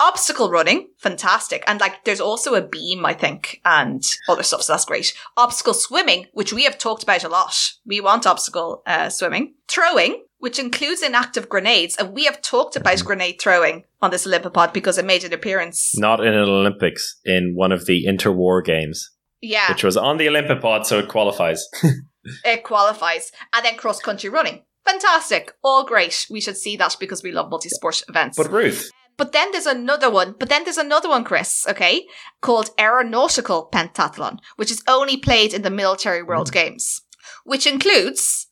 Obstacle 0.00 0.50
running, 0.50 0.88
fantastic. 0.98 1.64
And 1.66 1.80
like, 1.80 2.04
there's 2.04 2.20
also 2.20 2.54
a 2.54 2.62
beam, 2.66 3.04
I 3.04 3.14
think, 3.14 3.60
and 3.64 4.02
other 4.28 4.42
stuff, 4.44 4.62
so 4.62 4.72
that's 4.72 4.84
great. 4.84 5.12
Obstacle 5.36 5.74
swimming, 5.74 6.26
which 6.32 6.52
we 6.52 6.64
have 6.64 6.78
talked 6.78 7.02
about 7.02 7.24
a 7.24 7.28
lot. 7.28 7.54
We 7.84 8.00
want 8.00 8.26
obstacle 8.26 8.82
uh, 8.86 9.08
swimming. 9.08 9.54
Throwing, 9.66 10.24
which 10.38 10.58
includes 10.60 11.02
inactive 11.02 11.48
grenades, 11.48 11.96
and 11.96 12.14
we 12.14 12.26
have 12.26 12.40
talked 12.42 12.76
about 12.76 13.04
grenade 13.04 13.40
throwing 13.40 13.84
on 14.00 14.12
this 14.12 14.26
Olympipod 14.26 14.72
because 14.72 14.98
it 14.98 15.04
made 15.04 15.24
an 15.24 15.32
appearance. 15.32 15.98
Not 15.98 16.20
in 16.20 16.32
an 16.32 16.48
Olympics, 16.48 17.18
in 17.24 17.54
one 17.56 17.72
of 17.72 17.86
the 17.86 18.06
interwar 18.06 18.64
games, 18.64 19.10
Yeah, 19.40 19.68
which 19.72 19.82
was 19.82 19.96
on 19.96 20.16
the 20.16 20.26
Olympipod, 20.26 20.86
so 20.86 21.00
it 21.00 21.08
qualifies. 21.08 21.66
it 22.44 22.62
qualifies. 22.62 23.32
And 23.52 23.64
then 23.64 23.76
cross 23.76 24.00
country 24.00 24.30
running. 24.30 24.62
Fantastic. 24.84 25.52
All 25.62 25.84
great. 25.84 26.26
We 26.30 26.40
should 26.40 26.56
see 26.56 26.76
that 26.76 26.96
because 26.98 27.22
we 27.22 27.32
love 27.32 27.50
multi 27.50 27.68
sport 27.68 28.00
events. 28.08 28.38
but 28.38 28.50
Ruth, 28.50 28.90
But 29.18 29.32
then 29.32 29.50
there's 29.50 29.66
another 29.66 30.08
one. 30.10 30.36
But 30.38 30.48
then 30.48 30.64
there's 30.64 30.78
another 30.78 31.08
one, 31.08 31.24
Chris, 31.24 31.66
okay, 31.68 32.06
called 32.40 32.70
Aeronautical 32.78 33.68
Pentathlon, 33.70 34.38
which 34.56 34.70
is 34.70 34.82
only 34.88 35.18
played 35.18 35.52
in 35.52 35.62
the 35.62 35.70
Military 35.70 36.22
World 36.22 36.48
mm. 36.48 36.52
Games, 36.52 37.02
which 37.44 37.66
includes 37.66 38.46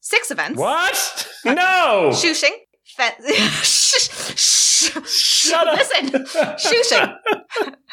six 0.00 0.30
events. 0.30 0.60
what? 0.60 1.28
No! 1.44 2.12
Shooting. 2.14 2.56
Fe- 2.84 3.16
shh, 3.62 4.10
shh, 4.36 4.90
Shut 5.06 5.66
up! 5.66 5.78
Listen. 5.78 6.26
Shooting. 6.58 7.14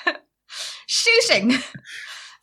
Shooting. 0.87 1.53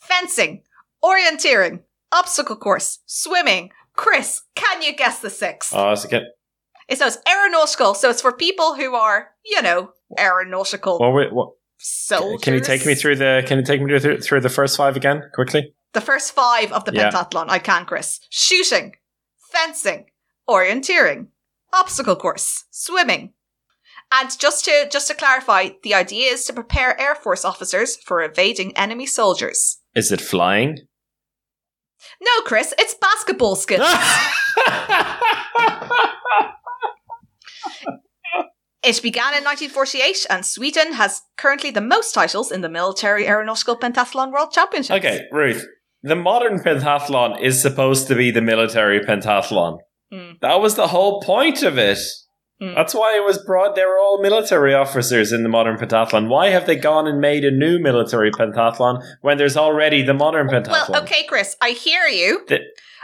Fencing. 0.01 0.63
Orienteering. 1.05 1.81
Obstacle 2.13 2.57
course. 2.57 3.01
Swimming. 3.07 3.71
Chris, 3.95 4.43
can 4.55 4.83
you 4.83 4.95
guess 4.97 5.21
the 5.21 5.31
six? 5.31 5.73
Oh, 5.75 5.95
so 5.95 6.09
can, 6.09 6.27
It's 6.89 7.01
no, 7.01 7.07
it's 7.09 7.19
aeronautical, 7.29 7.95
so 7.95 8.11
it's 8.11 8.23
for 8.23 8.33
people 8.33 8.75
who 8.77 8.95
are, 8.95 9.31
you 9.45 9.61
know, 9.63 9.91
aeronautical 10.19 10.99
what, 10.99 11.13
were- 11.13 11.31
what, 11.31 11.51
soldiers. 11.79 12.41
can 12.43 12.55
you 12.55 12.61
take 12.61 12.87
me 12.87 12.95
through 12.95 13.17
the? 13.17 13.43
Can 13.47 13.59
you 13.59 13.65
take 13.65 13.83
me 13.83 13.99
through, 13.99 14.21
through 14.21 14.41
the 14.41 14.49
first 14.49 14.77
five 14.77 14.97
again, 14.97 15.23
quickly? 15.35 15.75
the 15.93 16.01
first 16.01 16.33
five 16.33 16.71
of 16.73 16.85
the 16.85 16.93
Yeah. 16.93 17.11
pentathlon? 17.11 17.47
I 17.49 17.59
can, 17.59 17.87
Chris. 17.87 18.21
Shooting, 18.31 18.97
fencing, 19.51 20.07
orienteering, 20.49 21.29
obstacle 21.73 22.17
course, 22.17 22.65
swimming. 22.71 23.33
And 24.13 24.29
just 24.39 24.65
to 24.67 24.89
just 24.91 25.09
to 25.09 25.15
clarify, 25.15 25.71
the 25.83 25.95
idea 25.95 26.31
is 26.33 26.45
to 26.45 26.53
prepare 26.53 27.01
Air 27.01 27.15
Force 27.17 27.45
officers 27.45 27.97
for 27.97 28.23
evading 28.23 28.77
enemy 28.77 29.07
soldiers. 29.07 29.79
Is 29.97 30.13
it 30.13 30.21
flying? 30.21 30.79
No, 32.23 32.31
Chris, 32.45 32.73
it's 32.79 32.95
basketball 32.95 33.57
skills. 33.57 33.89
It 38.87 39.03
began 39.03 39.35
in 39.35 39.43
1948, 39.43 40.27
and 40.31 40.47
Sweden 40.47 40.93
has 40.93 41.23
currently 41.37 41.73
the 41.73 41.81
most 41.81 42.13
titles 42.13 42.53
in 42.53 42.61
the 42.61 42.69
Military 42.69 43.27
Aeronautical 43.27 43.77
Pentathlon 43.77 44.31
World 44.33 44.53
Championships. 44.53 45.05
okay, 45.05 45.25
Ruth. 45.33 45.67
The 46.05 46.15
modern 46.15 46.61
pentathlon 46.61 47.41
is 47.43 47.61
supposed 47.61 48.07
to 48.07 48.15
be 48.15 48.31
the 48.31 48.41
military 48.41 49.01
pentathlon. 49.01 49.79
Mm. 50.13 50.39
That 50.41 50.61
was 50.61 50.77
the 50.77 50.87
whole 50.87 51.21
point 51.21 51.65
of 51.65 51.79
it. 51.79 51.99
Mm. 52.63 52.77
That's 52.77 52.95
why 52.95 53.17
it 53.17 53.25
was 53.25 53.39
brought. 53.45 53.75
They 53.75 53.85
were 53.85 53.99
all 53.99 54.23
military 54.23 54.73
officers 54.73 55.33
in 55.33 55.43
the 55.43 55.49
modern 55.49 55.79
pentathlon. 55.79 56.29
Why 56.29 56.51
have 56.51 56.67
they 56.67 56.77
gone 56.77 57.09
and 57.09 57.21
made 57.21 57.45
a 57.45 57.51
new 57.51 57.81
military 57.81 58.31
pentathlon 58.31 59.03
when 59.21 59.37
there's 59.37 59.57
already 59.57 60.03
the 60.03 60.15
modern 60.15 60.47
pentathlon? 60.47 60.91
Well, 60.91 61.03
okay, 61.03 61.25
Chris, 61.27 61.57
I 61.61 61.71
hear 61.71 62.05
you. 62.05 62.45
The- 62.47 62.61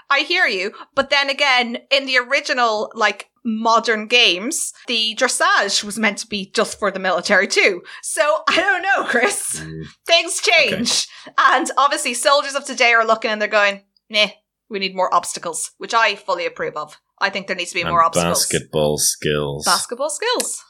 I 0.09 0.21
hear 0.21 0.47
you. 0.47 0.73
But 0.95 1.11
then 1.11 1.29
again, 1.29 1.79
in 1.91 2.07
the 2.07 2.19
original, 2.19 2.93
like, 2.95 3.31
modern 3.45 4.07
games, 4.07 4.73
the 4.87 5.17
dressage 5.19 5.83
was 5.85 5.99
meant 5.99 6.19
to 6.19 6.27
be 6.27 6.51
just 6.55 6.79
for 6.79 6.91
the 6.91 7.01
military 7.01 7.47
too. 7.49 7.83
So 8.03 8.43
I 8.49 8.57
don't 8.57 8.83
know, 8.83 9.05
Chris. 9.05 9.61
Mm. 9.61 9.85
Things 10.07 10.41
change. 10.41 11.09
And 11.39 11.71
obviously, 11.77 12.15
soldiers 12.15 12.55
of 12.55 12.65
today 12.65 12.93
are 12.93 13.07
looking 13.07 13.31
and 13.31 13.41
they're 13.41 13.49
going, 13.49 13.83
nah, 14.09 14.29
we 14.69 14.79
need 14.79 14.95
more 14.95 15.13
obstacles, 15.15 15.73
which 15.79 15.95
I 15.95 16.15
fully 16.17 16.47
approve 16.47 16.77
of. 16.77 16.99
I 17.21 17.31
think 17.31 17.47
there 17.47 17.57
needs 17.57 17.71
to 17.71 17.77
be 17.77 17.85
more 17.85 18.03
obstacles. 18.03 18.47
Basketball 18.47 18.99
skills. 18.99 19.65
Basketball 19.65 20.11
skills. 20.11 20.63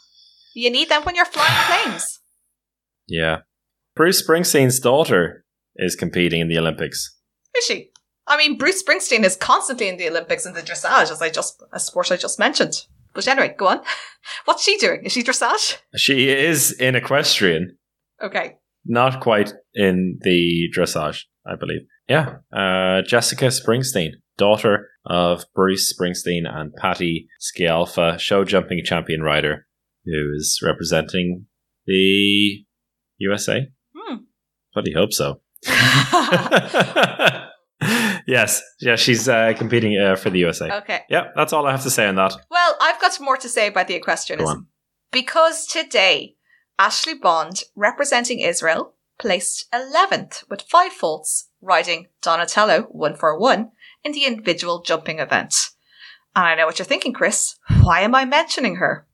You 0.55 0.71
need 0.71 0.89
them 0.89 1.03
when 1.03 1.15
you're 1.15 1.25
flying 1.25 1.51
planes. 1.91 2.21
yeah. 3.07 3.39
Bruce 3.95 4.27
Springsteen's 4.27 4.81
daughter 4.81 5.45
is 5.77 5.95
competing 5.95 6.41
in 6.41 6.49
the 6.49 6.59
Olympics. 6.59 7.19
Is 7.57 7.65
she? 7.65 7.92
I 8.27 8.37
mean, 8.37 8.57
Bruce 8.57 8.83
Springsteen 8.83 9.25
is 9.25 9.37
constantly 9.37 9.89
in 9.89 9.97
the 9.97 10.09
Olympics 10.09 10.47
in 10.47 10.55
the 10.55 10.61
dressage, 10.61 11.11
as 11.11 11.21
I 11.21 11.29
just 11.31 11.63
a 11.73 11.81
sport 11.81 12.13
I 12.13 12.17
just 12.17 12.39
mentioned. 12.39 12.87
But 13.15 13.27
anyway, 13.29 13.55
go 13.59 13.67
on. 13.69 13.81
What's 14.45 14.63
she 14.63 14.77
doing? 14.79 15.03
Is 15.05 15.13
she 15.13 15.23
dressage? 15.23 15.77
She 15.97 16.29
is 16.31 16.73
in 16.73 16.95
equestrian, 16.95 17.77
Okay. 18.23 18.57
not 18.85 19.21
quite 19.21 19.53
in 19.75 20.19
the 20.23 20.69
dressage, 20.77 21.25
I 21.47 21.57
believe. 21.57 21.83
Yeah, 22.09 22.37
uh, 22.53 23.03
Jessica 23.03 23.47
Springsteen, 23.47 24.13
daughter 24.39 24.89
of 25.05 25.45
Bruce 25.55 25.93
Springsteen 25.93 26.43
and 26.47 26.73
Patty 26.75 27.29
Scialfa, 27.41 28.19
show 28.19 28.45
jumping 28.45 28.83
champion 28.85 29.23
rider, 29.23 29.67
who 30.05 30.33
is 30.37 30.61
representing 30.65 31.47
the 31.87 32.65
USA. 33.19 33.69
Hmm. 33.95 34.17
Bloody 34.75 34.93
hope 34.95 35.13
so. 35.13 35.41
yes, 38.27 38.63
yeah, 38.81 38.97
she's 38.97 39.29
uh, 39.29 39.53
competing 39.57 39.99
uh, 39.99 40.17
for 40.17 40.31
the 40.31 40.39
USA. 40.41 40.71
okay. 40.79 41.01
Yeah, 41.09 41.29
that's 41.37 41.53
all 41.53 41.67
I 41.67 41.71
have 41.73 41.83
to 41.83 41.91
say 41.91 42.07
on 42.07 42.15
that. 42.17 42.35
Well, 42.51 42.77
I've 42.81 43.01
got 43.01 43.19
more 43.21 43.37
to 43.37 43.49
say 43.49 43.67
about 43.69 43.89
the 43.89 43.95
Go 43.95 43.99
equestrianism. 44.01 44.49
on. 44.49 44.67
Because 45.11 45.67
today, 45.67 46.37
Ashley 46.79 47.15
Bond, 47.15 47.65
representing 47.77 48.41
Israel, 48.41 48.95
placed 49.19 49.71
11th 49.73 50.49
with 50.49 50.63
five 50.63 50.93
faults, 50.93 51.49
riding 51.61 52.09
Donatello 52.23 52.83
141 52.91 53.71
in 54.05 54.13
the 54.13 54.25
individual 54.25 54.83
jumping 54.83 55.19
event. 55.19 55.55
And 56.35 56.47
I 56.47 56.55
know 56.55 56.67
what 56.67 56.79
you're 56.79 56.87
thinking, 56.87 57.13
Chris. 57.13 57.57
Why 57.83 58.01
am 58.01 58.15
I 58.15 58.25
mentioning 58.25 58.77
her? 58.77 59.07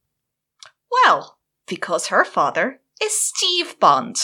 Well, 1.05 1.39
because 1.67 2.07
her 2.09 2.25
father 2.25 2.81
is 3.03 3.21
Steve 3.21 3.79
Bond, 3.81 4.17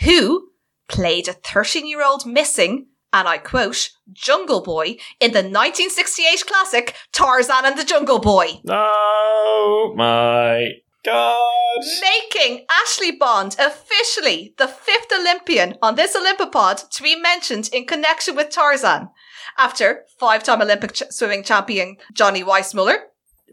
who 0.00 0.48
played 0.88 1.28
a 1.28 1.32
13 1.32 1.86
year 1.86 2.04
old 2.04 2.26
missing, 2.26 2.88
and 3.14 3.28
I 3.28 3.38
quote, 3.38 3.90
Jungle 4.12 4.60
Boy 4.60 4.96
in 5.20 5.30
the 5.30 5.38
1968 5.38 6.44
classic 6.46 6.94
Tarzan 7.12 7.64
and 7.64 7.78
the 7.78 7.84
Jungle 7.84 8.18
Boy. 8.18 8.60
Oh 8.68 9.94
my 9.96 10.70
god! 11.04 11.84
Making 12.02 12.66
Ashley 12.68 13.12
Bond 13.12 13.54
officially 13.58 14.54
the 14.58 14.66
fifth 14.66 15.12
Olympian 15.16 15.76
on 15.80 15.94
this 15.94 16.16
Olympopod 16.16 16.90
to 16.90 17.02
be 17.04 17.14
mentioned 17.14 17.70
in 17.72 17.86
connection 17.86 18.34
with 18.34 18.50
Tarzan. 18.50 19.08
After 19.56 20.04
five-time 20.18 20.60
Olympic 20.60 20.94
ch- 20.94 21.04
swimming 21.10 21.44
champion 21.44 21.96
Johnny 22.12 22.42
Weissmuller, 22.42 22.96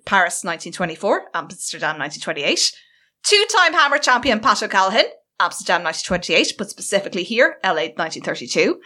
Paris 0.06 0.44
1924, 0.44 1.26
Amsterdam 1.36 2.00
1928, 2.00 2.76
two-time 3.24 3.74
hammer 3.74 4.00
champion 4.00 4.40
Pat 4.40 4.64
O'Callaghan, 4.64 5.06
Amsterdam 5.42 5.84
1928, 5.84 6.54
but 6.58 6.70
specifically 6.70 7.24
here, 7.24 7.58
LA 7.64 7.90
1932, 7.98 8.80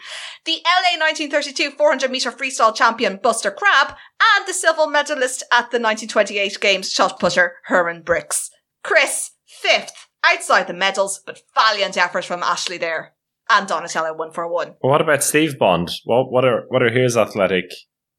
the 0.46 0.62
LA 0.64 0.96
1932 0.98 1.72
400 1.72 2.10
meter 2.10 2.32
freestyle 2.32 2.74
champion 2.74 3.18
Buster 3.22 3.50
Crabbe, 3.50 3.94
and 4.36 4.48
the 4.48 4.54
silver 4.54 4.88
medalist 4.88 5.42
at 5.52 5.70
the 5.70 5.78
1928 5.78 6.58
Games 6.60 6.90
shot 6.90 7.20
putter 7.20 7.56
Herman 7.64 8.02
Brix. 8.02 8.48
Chris, 8.82 9.32
fifth, 9.46 10.08
outside 10.24 10.66
the 10.66 10.72
medals, 10.72 11.20
but 11.26 11.42
valiant 11.54 11.98
effort 11.98 12.24
from 12.24 12.42
Ashley 12.42 12.78
there. 12.78 13.12
And 13.50 13.68
Donatello 13.68 14.14
one 14.14 14.32
for 14.32 14.48
one. 14.48 14.74
Well, 14.82 14.90
what 14.90 15.00
about 15.00 15.22
Steve 15.22 15.58
Bond? 15.58 15.90
What 16.04 16.32
what 16.32 16.44
are 16.44 16.64
what 16.68 16.82
are 16.82 16.90
his 16.90 17.16
athletic 17.16 17.66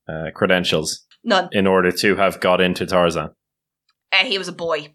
uh, 0.08 0.32
credentials 0.34 1.06
None. 1.24 1.50
in 1.52 1.68
order 1.68 1.92
to 1.92 2.16
have 2.16 2.40
got 2.40 2.62
into 2.62 2.86
Tarzan? 2.86 3.32
Uh, 4.14 4.24
he 4.24 4.38
was 4.38 4.48
a 4.48 4.54
boy. 4.54 4.94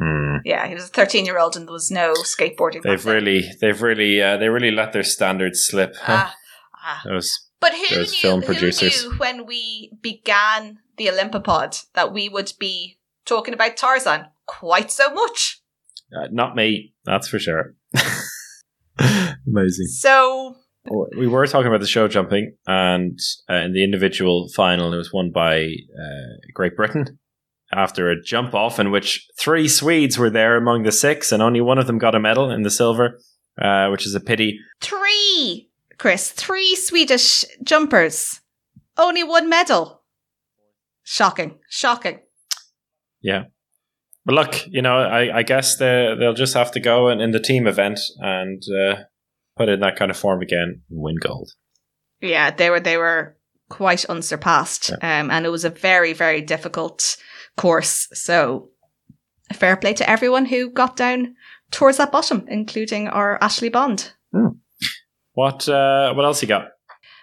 Hmm. 0.00 0.36
Yeah, 0.44 0.66
he 0.68 0.74
was 0.74 0.84
a 0.84 0.88
13 0.88 1.24
year 1.24 1.38
old 1.38 1.56
and 1.56 1.66
there 1.66 1.72
was 1.72 1.90
no 1.90 2.12
skateboarding. 2.14 2.82
They've 2.82 3.04
really 3.04 3.42
they've 3.60 3.80
really 3.82 4.22
uh, 4.22 4.36
they 4.36 4.48
really 4.48 4.70
let 4.70 4.92
their 4.92 5.02
standards 5.02 5.64
slip. 5.64 5.96
huh? 5.96 6.26
Ah, 6.26 6.34
ah. 6.74 7.02
Those 7.04 7.30
But 7.60 7.72
who 7.74 7.94
Those 7.96 8.12
knew, 8.12 8.18
film 8.20 8.40
who 8.42 8.46
producers. 8.46 9.04
knew 9.04 9.18
when 9.18 9.46
we 9.46 9.92
began 10.00 10.78
the 10.96 11.06
Olympopod 11.08 11.84
that 11.94 12.12
we 12.12 12.28
would 12.28 12.52
be 12.60 12.98
talking 13.24 13.54
about 13.54 13.76
Tarzan 13.76 14.26
quite 14.46 14.90
so 14.92 15.12
much? 15.12 15.60
uh, 16.16 16.28
not 16.30 16.54
me, 16.56 16.94
that's 17.04 17.28
for 17.28 17.38
sure. 17.38 17.74
Amazing. 19.46 19.86
So, 19.86 20.56
We 21.16 21.26
were 21.28 21.46
talking 21.46 21.68
about 21.68 21.80
the 21.80 21.86
show 21.86 22.08
jumping, 22.08 22.56
and 22.66 23.18
uh, 23.50 23.54
in 23.56 23.72
the 23.72 23.84
individual 23.84 24.48
final, 24.54 24.92
it 24.92 24.96
was 24.96 25.12
won 25.12 25.30
by 25.32 25.64
uh, 25.64 26.36
Great 26.54 26.74
Britain 26.76 27.18
after 27.72 28.10
a 28.10 28.20
jump 28.20 28.54
off 28.54 28.78
in 28.78 28.90
which 28.90 29.26
three 29.38 29.68
Swedes 29.68 30.18
were 30.18 30.30
there 30.30 30.56
among 30.56 30.82
the 30.82 30.92
six, 30.92 31.32
and 31.32 31.42
only 31.42 31.60
one 31.60 31.78
of 31.78 31.86
them 31.86 31.98
got 31.98 32.14
a 32.14 32.20
medal 32.20 32.50
in 32.50 32.62
the 32.62 32.70
silver, 32.70 33.18
uh, 33.60 33.88
which 33.88 34.06
is 34.06 34.14
a 34.14 34.20
pity. 34.20 34.58
three, 34.80 35.70
Chris, 35.98 36.30
three 36.30 36.74
Swedish 36.76 37.44
jumpers, 37.62 38.40
only 38.96 39.22
one 39.22 39.48
medal. 39.48 40.02
Shocking, 41.02 41.58
shocking. 41.68 42.20
Yeah. 43.20 43.44
But 44.24 44.34
look, 44.34 44.66
you 44.66 44.82
know, 44.82 44.98
I, 44.98 45.38
I 45.38 45.42
guess 45.42 45.76
they, 45.76 46.14
they'll 46.18 46.34
just 46.34 46.54
have 46.54 46.70
to 46.72 46.80
go 46.80 47.08
in, 47.08 47.20
in 47.20 47.30
the 47.30 47.40
team 47.40 47.66
event 47.66 47.98
and 48.18 48.62
uh, 48.78 48.96
put 49.56 49.68
in 49.68 49.80
that 49.80 49.96
kind 49.96 50.10
of 50.10 50.16
form 50.16 50.42
again 50.42 50.82
and 50.90 51.00
win 51.00 51.16
gold. 51.20 51.50
Yeah, 52.20 52.50
they 52.50 52.68
were 52.68 52.80
they 52.80 52.96
were 52.96 53.36
quite 53.70 54.04
unsurpassed, 54.06 54.92
um, 55.02 55.30
and 55.30 55.46
it 55.46 55.50
was 55.50 55.64
a 55.64 55.70
very 55.70 56.12
very 56.12 56.42
difficult 56.42 57.16
course. 57.58 58.08
So, 58.14 58.70
fair 59.52 59.76
play 59.76 59.92
to 59.94 60.08
everyone 60.08 60.46
who 60.46 60.70
got 60.70 60.96
down 60.96 61.34
towards 61.70 61.98
that 61.98 62.12
bottom, 62.12 62.44
including 62.48 63.08
our 63.08 63.38
Ashley 63.42 63.68
Bond. 63.68 64.12
What 65.32 65.68
uh, 65.68 66.14
what 66.14 66.24
else 66.24 66.42
you 66.42 66.48
got? 66.48 66.68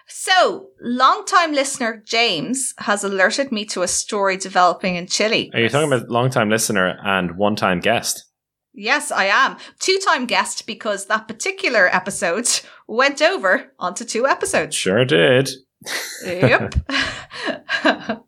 So, 0.08 0.68
long-time 0.80 1.52
listener 1.52 2.02
James 2.06 2.72
has 2.78 3.02
alerted 3.02 3.50
me 3.50 3.64
to 3.66 3.82
a 3.82 3.88
story 3.88 4.36
developing 4.36 4.94
in 4.94 5.08
Chile. 5.08 5.50
Are 5.52 5.60
you 5.60 5.68
talking 5.68 5.92
about 5.92 6.08
long 6.08 6.30
time 6.30 6.48
listener 6.48 6.96
and 7.04 7.36
one 7.36 7.56
time 7.56 7.80
guest? 7.80 8.24
Yes, 8.72 9.10
I 9.10 9.24
am. 9.24 9.56
Two-time 9.80 10.26
guest 10.26 10.66
because 10.66 11.06
that 11.06 11.26
particular 11.26 11.88
episode 11.92 12.46
went 12.86 13.20
over 13.20 13.72
onto 13.78 14.04
two 14.04 14.26
episodes. 14.26 14.76
Sure 14.76 15.04
did. 15.04 15.48
Yep. 16.24 16.74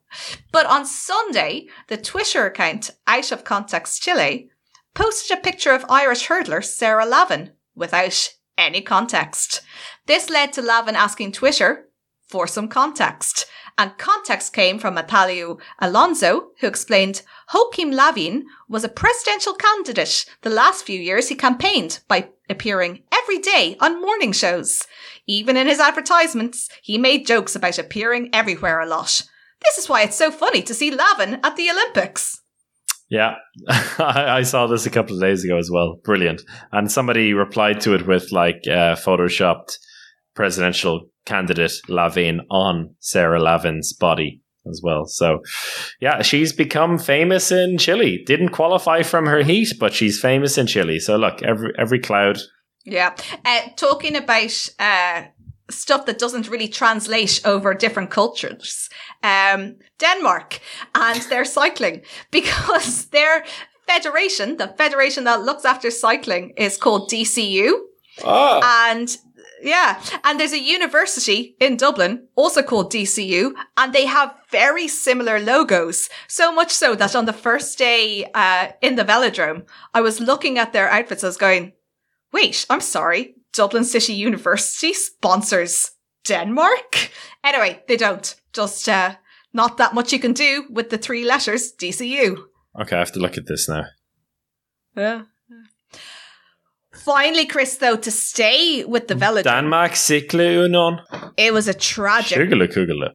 but 0.51 0.65
on 0.65 0.85
Sunday, 0.85 1.67
the 1.87 1.97
Twitter 1.97 2.45
account 2.45 2.91
Out 3.07 3.31
of 3.31 3.43
Context 3.43 4.01
Chile 4.01 4.49
posted 4.93 5.37
a 5.37 5.41
picture 5.41 5.73
of 5.73 5.85
Irish 5.89 6.27
hurdler 6.27 6.63
Sarah 6.63 7.05
Lavin 7.05 7.51
without 7.75 8.33
any 8.57 8.81
context. 8.81 9.61
This 10.05 10.29
led 10.29 10.53
to 10.53 10.61
Lavin 10.61 10.95
asking 10.95 11.31
Twitter 11.31 11.89
for 12.27 12.47
some 12.47 12.67
context. 12.67 13.45
And 13.79 13.97
context 13.97 14.51
came 14.51 14.77
from 14.77 14.95
Natalio 14.95 15.57
Alonso, 15.79 16.49
who 16.59 16.67
explained 16.67 17.21
Joaquín 17.53 17.93
Lavin 17.93 18.45
was 18.67 18.83
a 18.83 18.89
presidential 18.89 19.53
candidate. 19.53 20.25
The 20.41 20.49
last 20.49 20.85
few 20.85 20.99
years 20.99 21.29
he 21.29 21.35
campaigned 21.35 22.01
by 22.09 22.27
appearing 22.49 23.03
every 23.13 23.37
day 23.37 23.77
on 23.79 24.01
morning 24.01 24.33
shows. 24.33 24.85
Even 25.27 25.55
in 25.55 25.67
his 25.67 25.79
advertisements, 25.79 26.67
he 26.83 26.97
made 26.97 27.25
jokes 27.25 27.55
about 27.55 27.79
appearing 27.79 28.29
everywhere 28.33 28.81
a 28.81 28.85
lot. 28.85 29.23
This 29.63 29.77
is 29.77 29.87
why 29.87 30.01
it's 30.03 30.17
so 30.17 30.29
funny 30.29 30.61
to 30.63 30.73
see 30.73 30.91
Lavin 30.91 31.39
at 31.41 31.55
the 31.55 31.69
Olympics. 31.69 32.41
Yeah, 33.09 33.35
I 33.97 34.43
saw 34.43 34.67
this 34.67 34.87
a 34.87 34.91
couple 34.91 35.15
of 35.15 35.21
days 35.21 35.45
ago 35.45 35.57
as 35.57 35.71
well. 35.71 36.01
Brilliant. 36.03 36.41
And 36.73 36.91
somebody 36.91 37.33
replied 37.33 37.79
to 37.81 37.95
it 37.95 38.05
with 38.05 38.33
like 38.33 38.59
uh, 38.67 38.97
photoshopped 38.97 39.77
presidential 40.35 41.08
candidate 41.29 41.73
Lavin 41.87 42.41
on 42.49 42.95
Sarah 42.99 43.41
Lavin's 43.41 43.93
body 43.93 44.41
as 44.67 44.81
well. 44.83 45.05
So, 45.05 45.39
yeah, 46.01 46.21
she's 46.21 46.53
become 46.53 46.97
famous 46.97 47.51
in 47.51 47.77
Chile. 47.77 48.23
Didn't 48.25 48.49
qualify 48.49 49.03
from 49.03 49.25
her 49.27 49.43
heat, 49.43 49.73
but 49.79 49.93
she's 49.93 50.19
famous 50.19 50.57
in 50.57 50.67
Chile. 50.67 50.99
So 50.99 51.15
look, 51.17 51.41
every 51.43 51.71
every 51.77 51.99
cloud. 51.99 52.39
Yeah. 52.85 53.15
Uh, 53.45 53.61
talking 53.75 54.15
about 54.15 54.69
uh, 54.79 55.23
stuff 55.69 56.05
that 56.05 56.19
doesn't 56.19 56.49
really 56.49 56.67
translate 56.67 57.41
over 57.45 57.73
different 57.73 58.09
cultures. 58.09 58.89
Um, 59.23 59.75
Denmark 59.99 60.59
and 60.95 61.21
their 61.23 61.45
cycling 61.45 62.01
because 62.31 63.05
their 63.07 63.45
federation, 63.87 64.57
the 64.57 64.73
federation 64.77 65.23
that 65.25 65.41
looks 65.41 65.65
after 65.65 65.91
cycling 65.91 66.53
is 66.57 66.77
called 66.77 67.09
DCU. 67.11 67.71
Oh, 68.23 68.61
And 68.63 69.17
yeah, 69.61 70.01
and 70.23 70.39
there's 70.39 70.53
a 70.53 70.59
university 70.59 71.55
in 71.59 71.77
Dublin 71.77 72.27
also 72.35 72.61
called 72.61 72.91
DCU, 72.91 73.51
and 73.77 73.93
they 73.93 74.05
have 74.05 74.33
very 74.51 74.87
similar 74.87 75.39
logos. 75.39 76.09
So 76.27 76.51
much 76.51 76.71
so 76.71 76.95
that 76.95 77.15
on 77.15 77.25
the 77.25 77.33
first 77.33 77.77
day 77.77 78.29
uh, 78.33 78.69
in 78.81 78.95
the 78.95 79.03
velodrome, 79.03 79.67
I 79.93 80.01
was 80.01 80.19
looking 80.19 80.57
at 80.57 80.73
their 80.73 80.89
outfits. 80.89 81.23
I 81.23 81.27
was 81.27 81.37
going, 81.37 81.73
"Wait, 82.31 82.65
I'm 82.69 82.81
sorry, 82.81 83.35
Dublin 83.53 83.83
City 83.83 84.13
University 84.13 84.93
sponsors 84.93 85.91
Denmark." 86.25 87.11
Anyway, 87.43 87.83
they 87.87 87.97
don't. 87.97 88.35
Just 88.53 88.89
uh, 88.89 89.15
not 89.53 89.77
that 89.77 89.93
much 89.93 90.13
you 90.13 90.19
can 90.19 90.33
do 90.33 90.65
with 90.69 90.89
the 90.89 90.97
three 90.97 91.25
letters 91.25 91.73
DCU. 91.73 92.37
okay. 92.81 92.95
I 92.95 92.99
have 92.99 93.11
to 93.13 93.19
look 93.19 93.37
at 93.37 93.47
this 93.47 93.69
now. 93.69 93.85
Yeah. 94.95 95.23
Finally, 97.09 97.47
Chris, 97.47 97.77
though, 97.77 97.95
to 97.95 98.11
stay 98.11 98.85
with 98.85 99.07
the 99.07 99.15
velodrome, 99.15 99.43
Danmark 99.43 99.93
Cykle 99.93 100.53
Union. 100.53 100.99
it 101.37 101.51
was 101.51 101.67
a 101.67 101.73
tragic 101.73 102.37
Kugele 102.37 102.67
Kugele. 102.71 103.13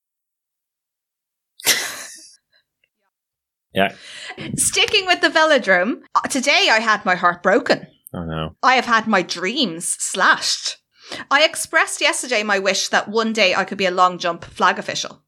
Yeah. 3.73 3.95
Sticking 4.57 5.07
with 5.07 5.21
the 5.21 5.29
velodrome, 5.29 6.03
uh, 6.17 6.23
today 6.23 6.67
I 6.73 6.81
had 6.81 7.05
my 7.05 7.15
heart 7.15 7.41
broken. 7.41 7.87
Oh 8.13 8.25
no. 8.25 8.57
I 8.65 8.75
have 8.75 8.87
had 8.87 9.07
my 9.07 9.23
dreams 9.23 9.87
slashed. 10.01 10.79
I 11.31 11.45
expressed 11.45 12.01
yesterday 12.01 12.43
my 12.43 12.59
wish 12.59 12.89
that 12.89 13.09
one 13.09 13.33
day 13.33 13.55
I 13.55 13.63
could 13.63 13.79
be 13.79 13.87
a 13.87 13.93
long 13.93 14.19
jump 14.19 14.45
flag 14.45 14.77
official. 14.81 15.23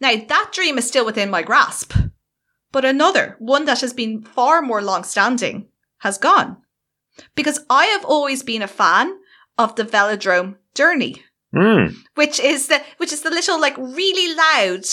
Now, 0.00 0.14
that 0.14 0.50
dream 0.52 0.78
is 0.78 0.86
still 0.86 1.04
within 1.04 1.30
my 1.30 1.42
grasp, 1.42 1.94
but 2.70 2.84
another, 2.84 3.34
one 3.40 3.64
that 3.64 3.80
has 3.80 3.92
been 3.92 4.22
far 4.22 4.62
more 4.62 4.82
long 4.82 5.02
standing, 5.02 5.66
has 5.98 6.16
gone. 6.16 6.58
Because 7.34 7.60
I 7.70 7.86
have 7.86 8.04
always 8.04 8.42
been 8.42 8.62
a 8.62 8.66
fan 8.68 9.14
of 9.58 9.74
the 9.76 9.84
velodrome 9.84 10.56
derny, 10.74 11.20
Mm. 11.54 11.94
which 12.16 12.40
is 12.40 12.66
the 12.66 12.82
which 12.96 13.12
is 13.12 13.22
the 13.22 13.30
little 13.30 13.60
like 13.60 13.76
really 13.78 14.34
loud 14.34 14.84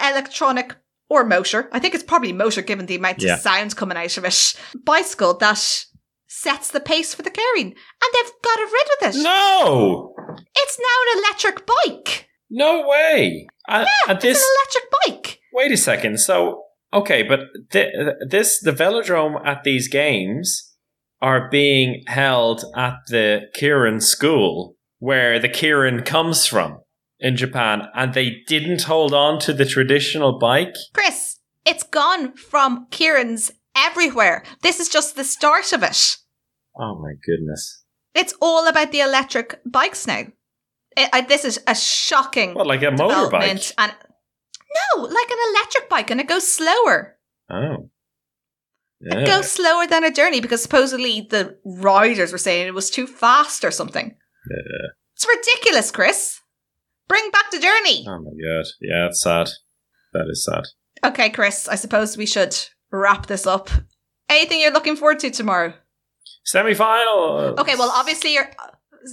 electronic 0.00 0.76
or 1.08 1.24
motor. 1.24 1.68
I 1.72 1.78
think 1.78 1.94
it's 1.94 2.04
probably 2.04 2.32
motor 2.32 2.62
given 2.62 2.86
the 2.86 2.96
amount 2.96 3.22
Yeah. 3.22 3.34
of 3.34 3.40
sound 3.40 3.76
coming 3.76 3.96
out 3.98 4.16
of 4.16 4.24
it. 4.24 4.54
Bicycle 4.84 5.34
that 5.38 5.84
sets 6.26 6.70
the 6.70 6.80
pace 6.80 7.14
for 7.14 7.22
the 7.22 7.30
carrying, 7.30 7.68
and 7.68 8.10
they've 8.12 8.32
got 8.42 8.58
rid 8.58 9.08
of 9.10 9.14
it. 9.16 9.22
No. 9.22 10.14
It's 10.56 10.78
now 10.78 11.12
an 11.12 11.18
electric 11.24 11.66
bike. 11.66 12.28
No 12.50 12.86
way. 12.86 13.46
And, 13.68 13.88
and 14.08 14.16
It's 14.16 14.22
this. 14.22 14.38
an 14.42 14.50
electric 14.60 14.92
bike. 15.24 15.40
Wait 15.52 15.72
a 15.72 15.76
second. 15.76 16.18
So 16.20 16.62
okay, 16.92 17.22
but 17.22 17.40
th- 17.72 17.92
this 18.28 18.60
the 18.60 18.72
velodrome 18.72 19.44
at 19.46 19.64
these 19.64 19.88
games 19.88 20.73
are 21.24 21.48
being 21.48 22.04
held 22.06 22.64
at 22.76 22.96
the 23.08 23.48
Keirin 23.58 24.02
school 24.02 24.76
where 24.98 25.38
the 25.38 25.48
Keirin 25.48 26.04
comes 26.04 26.46
from 26.46 26.80
in 27.18 27.34
Japan, 27.36 27.88
and 27.94 28.12
they 28.12 28.42
didn't 28.46 28.82
hold 28.82 29.14
on 29.14 29.38
to 29.40 29.52
the 29.54 29.64
traditional 29.64 30.38
bike. 30.38 30.74
Chris, 30.92 31.38
it's 31.64 31.82
gone 31.82 32.34
from 32.36 32.86
Keirin's 32.90 33.50
everywhere. 33.74 34.44
This 34.62 34.78
is 34.80 34.88
just 34.90 35.16
the 35.16 35.24
start 35.24 35.72
of 35.72 35.82
it. 35.82 36.16
Oh 36.76 37.00
my 37.00 37.14
goodness! 37.26 37.84
It's 38.14 38.34
all 38.42 38.68
about 38.68 38.92
the 38.92 39.00
electric 39.00 39.60
bikes 39.64 40.06
now. 40.06 40.24
I- 40.98 41.10
I- 41.12 41.20
this 41.22 41.44
is 41.46 41.58
a 41.66 41.74
shocking 41.74 42.52
What, 42.54 42.66
like 42.66 42.82
a 42.82 42.90
motorbike? 42.92 43.72
And 43.78 43.94
no, 44.76 45.02
like 45.04 45.30
an 45.30 45.38
electric 45.50 45.88
bike, 45.88 46.10
and 46.10 46.20
it 46.20 46.28
goes 46.28 46.46
slower. 46.46 47.16
Oh, 47.50 47.74
It 47.74 47.90
yeah. 49.12 49.24
goes 49.26 49.50
slower 49.50 49.86
than 49.86 50.04
a 50.04 50.10
derny 50.10 50.40
because 50.40 50.62
supposedly 50.62 51.26
the 51.30 51.58
riders 51.64 52.32
were 52.32 52.38
saying 52.38 52.66
it 52.66 52.74
was 52.74 52.90
too 52.90 53.06
fast 53.06 53.64
or 53.64 53.70
something. 53.70 54.16
Yeah. 54.50 54.88
It's 55.14 55.26
ridiculous, 55.28 55.90
Chris. 55.90 56.40
Bring 57.08 57.30
back 57.30 57.50
the 57.50 57.58
derny. 57.58 58.04
Oh 58.06 58.18
my 58.18 58.30
god! 58.30 58.66
Yeah, 58.80 59.06
it's 59.08 59.20
sad. 59.22 59.50
That 60.12 60.26
is 60.30 60.44
sad. 60.44 60.64
Okay, 61.04 61.28
Chris, 61.30 61.68
I 61.68 61.74
suppose 61.74 62.16
we 62.16 62.26
should 62.26 62.56
wrap 62.90 63.26
this 63.26 63.46
up. 63.46 63.68
Anything 64.28 64.60
you're 64.60 64.72
looking 64.72 64.96
forward 64.96 65.18
to 65.20 65.30
tomorrow? 65.30 65.74
Semi-final. 66.44 67.56
Okay, 67.58 67.74
well, 67.76 67.90
obviously 67.94 68.34
you're, 68.34 68.50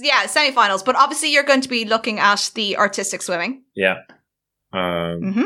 yeah, 0.00 0.26
semi-finals, 0.26 0.82
but 0.82 0.96
obviously 0.96 1.32
you're 1.32 1.42
going 1.42 1.60
to 1.60 1.68
be 1.68 1.84
looking 1.84 2.18
at 2.18 2.50
the 2.54 2.76
artistic 2.76 3.20
swimming 3.22 3.64
Yeah. 3.74 3.96
Um. 4.72 5.32
hmm 5.32 5.42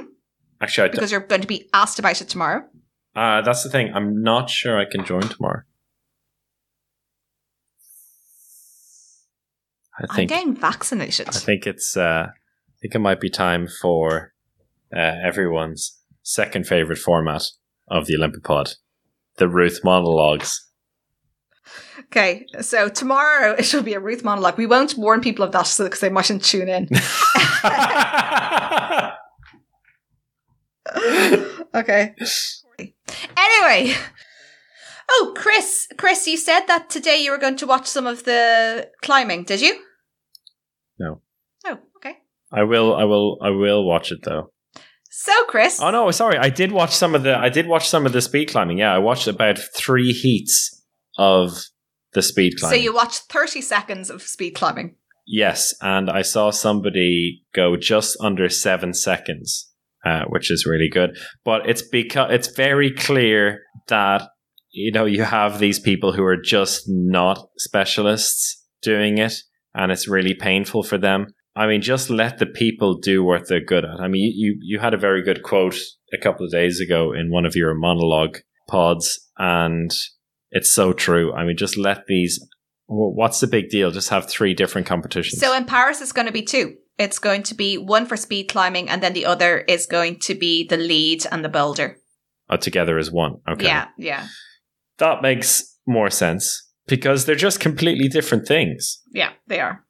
Actually, 0.61 0.85
I 0.85 0.88
d- 0.88 0.92
because 0.92 1.11
you're 1.11 1.20
going 1.20 1.40
to 1.42 1.46
be 1.48 1.68
asked 1.74 1.98
about 1.98 2.20
it 2.20 2.28
tomorrow. 2.28 2.64
Uh, 3.16 3.40
that's 3.42 3.62
the 3.62 3.70
thing. 3.70 3.92
I'm 3.94 4.22
not 4.22 4.50
sure 4.50 4.79
I 4.79 4.85
can 4.85 5.05
join 5.05 5.22
tomorrow. 5.22 5.62
I 9.98 10.05
I'm 10.11 10.16
think 10.16 10.31
getting 10.31 10.55
vaccinated. 10.55 11.29
I 11.29 11.33
think 11.33 11.66
it's 11.66 11.96
uh, 11.96 12.26
I 12.29 12.74
think 12.81 12.94
it 12.94 12.98
might 12.98 13.20
be 13.20 13.31
time 13.31 13.66
for 13.66 14.35
uh, 14.94 15.00
everyone's 15.24 15.98
second 16.22 16.66
favorite 16.66 16.98
format 16.98 17.42
of 17.88 18.07
the 18.07 18.14
Olympipod, 18.14 18.74
the 19.38 19.48
Ruth 19.48 19.81
monologues. 19.83 20.62
Okay, 22.00 22.46
so 22.61 22.88
tomorrow 22.88 23.52
it 23.52 23.64
should 23.64 23.85
be 23.85 23.94
a 23.94 24.00
Ruth 24.00 24.22
monologue. 24.22 24.59
We 24.59 24.66
won't 24.66 24.96
warn 24.98 25.20
people 25.22 25.44
of 25.44 25.52
that 25.52 25.74
because 25.79 26.00
they 26.00 26.11
mightn't 26.11 26.44
tune 26.44 26.68
in. 26.68 26.88
okay. 31.74 32.14
Anyway. 33.37 33.95
Oh, 35.09 35.35
Chris, 35.37 35.88
Chris, 35.97 36.27
you 36.27 36.37
said 36.37 36.66
that 36.66 36.90
today 36.90 37.23
you 37.23 37.31
were 37.31 37.38
going 37.38 37.57
to 37.59 37.66
watch 37.66 37.87
some 37.87 38.07
of 38.07 38.25
the 38.25 38.90
climbing, 39.03 39.45
did 39.45 39.61
you? 39.61 39.81
No. 40.99 41.21
Oh, 41.64 41.79
okay. 41.99 42.19
I 42.53 42.64
will, 42.64 42.95
I 42.95 43.05
will, 43.05 43.38
I 43.40 43.51
will 43.51 43.87
watch 43.87 44.11
it 44.11 44.25
though. 44.25 44.51
So, 45.19 45.33
Chris. 45.47 45.81
Oh 45.81 45.90
no, 45.90 46.11
sorry. 46.11 46.37
I 46.37 46.51
did 46.51 46.73
watch 46.73 46.95
some 46.95 47.14
of 47.14 47.23
the. 47.23 47.35
I 47.37 47.49
did 47.49 47.66
watch 47.66 47.88
some 47.88 48.05
of 48.05 48.12
the 48.12 48.21
speed 48.21 48.51
climbing. 48.51 48.79
Yeah, 48.79 48.92
I 48.92 48.99
watched 48.99 49.27
about 49.27 49.59
three 49.75 50.12
heats 50.12 50.85
of 51.16 51.53
the 52.12 52.23
speed 52.23 52.55
climbing. 52.61 52.79
So 52.79 52.83
you 52.83 52.95
watched 52.95 53.23
30 53.33 53.62
seconds 53.62 54.11
of 54.11 54.21
speed 54.23 54.51
climbing. 54.51 54.97
Yes, 55.27 55.75
and 55.81 56.11
I 56.11 56.23
saw 56.23 56.51
somebody 56.51 57.45
go 57.55 57.77
just 57.77 58.16
under 58.21 58.49
seven 58.49 58.92
seconds, 58.92 59.73
uh, 60.07 60.25
which 60.29 60.51
is 60.53 60.66
really 60.66 60.88
good. 60.88 61.19
But 61.45 61.69
it's 61.69 61.83
because 61.83 62.31
it's 62.33 62.55
very 62.55 62.92
clear 62.92 63.62
that 63.88 64.29
you 64.71 64.92
know 64.92 65.05
you 65.05 65.25
have 65.25 65.59
these 65.59 65.81
people 65.81 66.12
who 66.12 66.25
are 66.25 66.40
just 66.40 66.85
not 66.87 67.49
specialists 67.59 68.64
doing 68.83 69.19
it, 69.19 69.35
and 69.75 69.90
it's 69.90 70.07
really 70.07 70.35
painful 70.35 70.85
for 70.85 70.97
them. 70.97 71.27
I 71.57 71.66
mean, 71.66 71.83
just 71.83 72.11
let 72.11 72.38
the 72.38 72.47
people 72.47 72.99
do 72.99 73.25
what 73.25 73.49
they're 73.49 73.64
good 73.64 73.85
at. 73.85 74.01
I 74.01 74.07
mean, 74.07 74.33
you 74.37 74.57
you 74.61 74.79
had 74.79 74.95
a 74.95 74.99
very 74.99 75.23
good 75.25 75.42
quote 75.42 75.79
a 76.14 76.19
couple 76.19 76.47
of 76.47 76.53
days 76.53 76.81
ago 76.81 77.12
in 77.12 77.31
one 77.31 77.45
of 77.45 77.57
your 77.57 77.75
monologue 77.75 78.38
pods, 78.69 79.19
and 79.38 79.90
it's 80.53 80.73
so 80.73 80.92
true. 80.92 81.35
I 81.35 81.45
mean, 81.45 81.57
just 81.57 81.77
let 81.77 82.07
these 82.07 82.38
What's 82.88 83.40
the 83.40 83.49
big 83.49 83.69
deal? 83.69 83.90
Just 83.90 84.11
have 84.11 84.31
three 84.31 84.55
different 84.55 84.87
competitions. 84.87 85.40
So 85.40 85.53
in 85.57 85.64
Paris, 85.64 86.01
it's 86.01 86.12
going 86.12 86.27
to 86.27 86.33
be 86.33 86.42
two. 86.42 86.77
It's 86.98 87.18
going 87.18 87.42
to 87.44 87.54
be 87.54 87.76
one 87.76 88.06
for 88.06 88.16
speed 88.16 88.48
climbing, 88.48 88.88
and 88.88 89.02
then 89.02 89.12
the 89.12 89.26
other 89.26 89.59
is 89.68 89.87
going 89.87 90.18
to 90.20 90.35
be 90.35 90.66
the 90.66 90.76
lead 90.78 91.24
and 91.30 91.44
the 91.44 91.48
boulder. 91.48 91.98
oh, 92.48 92.56
together 92.56 92.98
as 92.98 93.11
one. 93.11 93.37
Okay. 93.48 93.64
Yeah, 93.66 93.88
yeah, 93.98 94.26
That 94.98 95.20
makes 95.22 95.76
more 95.87 96.11
sense 96.11 96.62
because 96.87 97.24
they're 97.24 97.35
just 97.35 97.61
completely 97.61 98.09
different 98.09 98.46
things. 98.48 99.02
yeah, 99.12 99.30
they 99.46 99.61
are. 99.61 99.85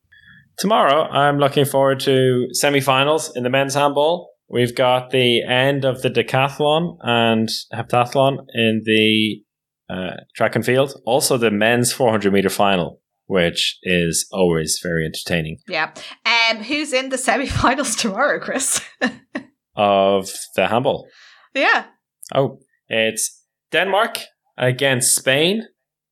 Tomorrow, 0.59 1.03
I'm 1.11 1.39
looking 1.39 1.67
forward 1.67 2.01
to 2.01 2.47
semi-finals 2.53 3.37
in 3.37 3.43
the 3.43 3.51
men's 3.51 3.75
handball. 3.75 4.31
We've 4.49 4.75
got 4.75 5.11
the 5.11 5.43
end 5.45 5.85
of 5.85 6.01
the 6.03 6.09
decathlon 6.11 6.97
and 7.03 7.49
heptathlon 7.75 8.39
in 8.55 8.83
the 8.85 9.43
uh, 9.91 10.17
track 10.35 10.57
and 10.57 10.65
field. 10.65 10.95
Also, 11.05 11.37
the 11.37 11.51
men's 11.51 11.93
400 11.93 12.33
meter 12.33 12.49
final, 12.49 13.01
which 13.27 13.79
is 13.83 14.27
always 14.33 14.79
very 14.83 15.05
entertaining. 15.05 15.59
Yeah. 15.69 15.93
Um, 16.25 16.63
who's 16.63 16.93
in 16.93 17.09
the 17.11 17.19
semi-finals 17.19 17.97
tomorrow, 18.03 18.41
Chris? 18.41 18.81
Of 19.79 20.31
the 20.55 20.69
handball. 20.69 21.07
yeah, 21.55 21.85
Oh, 22.35 22.61
it's 22.89 23.43
Denmark 23.73 24.19
against 24.57 25.15
Spain 25.15 25.65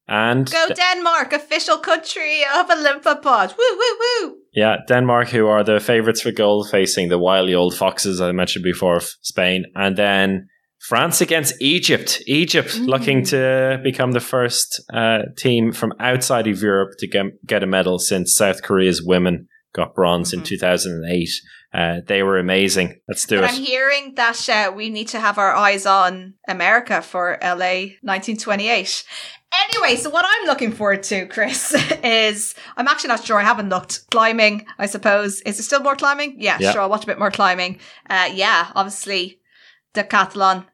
and 0.06 0.50
go 0.50 0.66
Denmark, 0.68 1.32
official 1.32 1.78
country 1.78 2.42
of 2.54 2.68
Olympopod. 2.68 3.56
Woo, 3.56 3.78
woo, 3.78 3.98
woo. 4.28 4.36
yeah, 4.52 4.76
Denmark 4.86 5.28
who 5.30 5.46
are 5.46 5.64
the 5.64 5.80
favorites 5.80 6.20
for 6.20 6.30
gold 6.30 6.68
facing 6.70 7.08
the 7.08 7.18
wily 7.18 7.54
old 7.54 7.74
foxes 7.74 8.20
I 8.20 8.32
mentioned 8.32 8.64
before 8.64 8.96
of 8.96 9.04
Spain 9.22 9.64
and 9.74 9.96
then 9.96 10.48
France 10.88 11.20
against 11.20 11.54
Egypt. 11.60 12.22
Egypt 12.26 12.70
Mm. 12.76 12.86
looking 12.86 13.24
to 13.26 13.80
become 13.82 14.12
the 14.12 14.20
first 14.20 14.82
uh, 14.92 15.20
team 15.36 15.72
from 15.72 15.92
outside 15.98 16.46
of 16.46 16.60
Europe 16.62 16.92
to 16.98 17.06
get, 17.06 17.26
get 17.46 17.62
a 17.62 17.66
medal 17.66 17.98
since 17.98 18.34
South 18.36 18.62
Korea's 18.62 19.02
women 19.02 19.48
got 19.74 19.94
bronze 19.94 20.32
in 20.34 20.40
Mhm. 20.40 20.44
2008. 20.46 21.28
Uh, 21.72 21.96
they 22.06 22.22
were 22.22 22.38
amazing. 22.38 23.00
Let's 23.08 23.26
do 23.26 23.40
But 23.40 23.50
it. 23.50 23.56
I'm 23.56 23.62
hearing 23.64 24.14
that 24.14 24.48
uh, 24.48 24.72
we 24.76 24.90
need 24.90 25.08
to 25.08 25.18
have 25.20 25.38
our 25.38 25.54
eyes 25.54 25.86
on 25.86 26.34
America 26.46 27.02
for 27.02 27.38
LA 27.42 27.96
1928. 28.02 29.04
Anyway, 29.70 29.96
so 29.96 30.10
what 30.10 30.24
I'm 30.28 30.46
looking 30.46 30.70
forward 30.72 31.02
to, 31.04 31.26
Chris, 31.26 31.72
is 32.04 32.54
I'm 32.76 32.86
actually 32.88 33.08
not 33.08 33.24
sure. 33.24 33.40
I 33.40 33.44
haven't 33.44 33.70
looked. 33.70 34.08
Climbing, 34.10 34.66
I 34.78 34.86
suppose. 34.86 35.40
Is 35.42 35.58
it 35.58 35.62
still 35.64 35.80
more 35.80 35.96
climbing? 35.96 36.36
Yeah, 36.38 36.58
Yeah. 36.60 36.72
sure. 36.72 36.82
I'll 36.82 36.90
watch 36.90 37.04
a 37.04 37.06
bit 37.06 37.18
more 37.18 37.30
climbing. 37.30 37.78
Uh, 38.08 38.28
yeah, 38.32 38.70
obviously, 38.76 39.40
decathlon. 39.94 40.66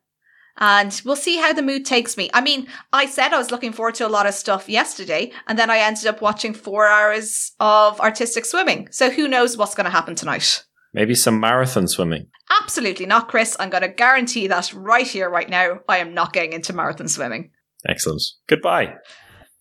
And 0.60 1.00
we'll 1.04 1.16
see 1.16 1.38
how 1.38 1.52
the 1.52 1.62
mood 1.62 1.86
takes 1.86 2.16
me. 2.16 2.30
I 2.34 2.40
mean, 2.40 2.66
I 2.92 3.06
said 3.06 3.32
I 3.32 3.38
was 3.38 3.50
looking 3.50 3.72
forward 3.72 3.94
to 3.96 4.06
a 4.06 4.08
lot 4.08 4.26
of 4.26 4.34
stuff 4.34 4.68
yesterday, 4.68 5.32
and 5.46 5.58
then 5.58 5.70
I 5.70 5.78
ended 5.78 6.06
up 6.06 6.20
watching 6.20 6.52
four 6.52 6.86
hours 6.86 7.52
of 7.58 7.98
artistic 8.00 8.44
swimming. 8.44 8.88
So 8.90 9.10
who 9.10 9.26
knows 9.26 9.56
what's 9.56 9.74
going 9.74 9.86
to 9.86 9.90
happen 9.90 10.14
tonight? 10.14 10.64
Maybe 10.92 11.14
some 11.14 11.40
marathon 11.40 11.88
swimming. 11.88 12.26
Absolutely 12.62 13.06
not, 13.06 13.28
Chris. 13.28 13.56
I'm 13.58 13.70
going 13.70 13.82
to 13.82 13.88
guarantee 13.88 14.48
that 14.48 14.72
right 14.74 15.06
here, 15.06 15.30
right 15.30 15.48
now, 15.48 15.78
I 15.88 15.98
am 15.98 16.14
not 16.14 16.32
getting 16.32 16.52
into 16.52 16.72
marathon 16.72 17.08
swimming. 17.08 17.50
Excellent. 17.88 18.22
Goodbye. 18.48 18.94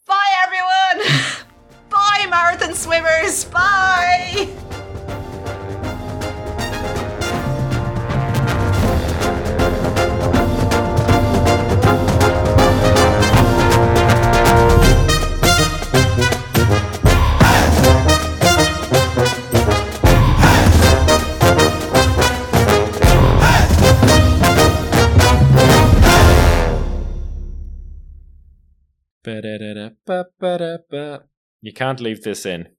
Bye, 0.07 0.33
everyone! 0.43 1.07
Bye, 1.89 2.25
marathon 2.29 2.73
swimmers! 2.73 3.45
Bye! 3.45 4.68
You 31.61 31.73
can't 31.73 31.99
leave 31.99 32.23
this 32.23 32.45
in. 32.45 32.69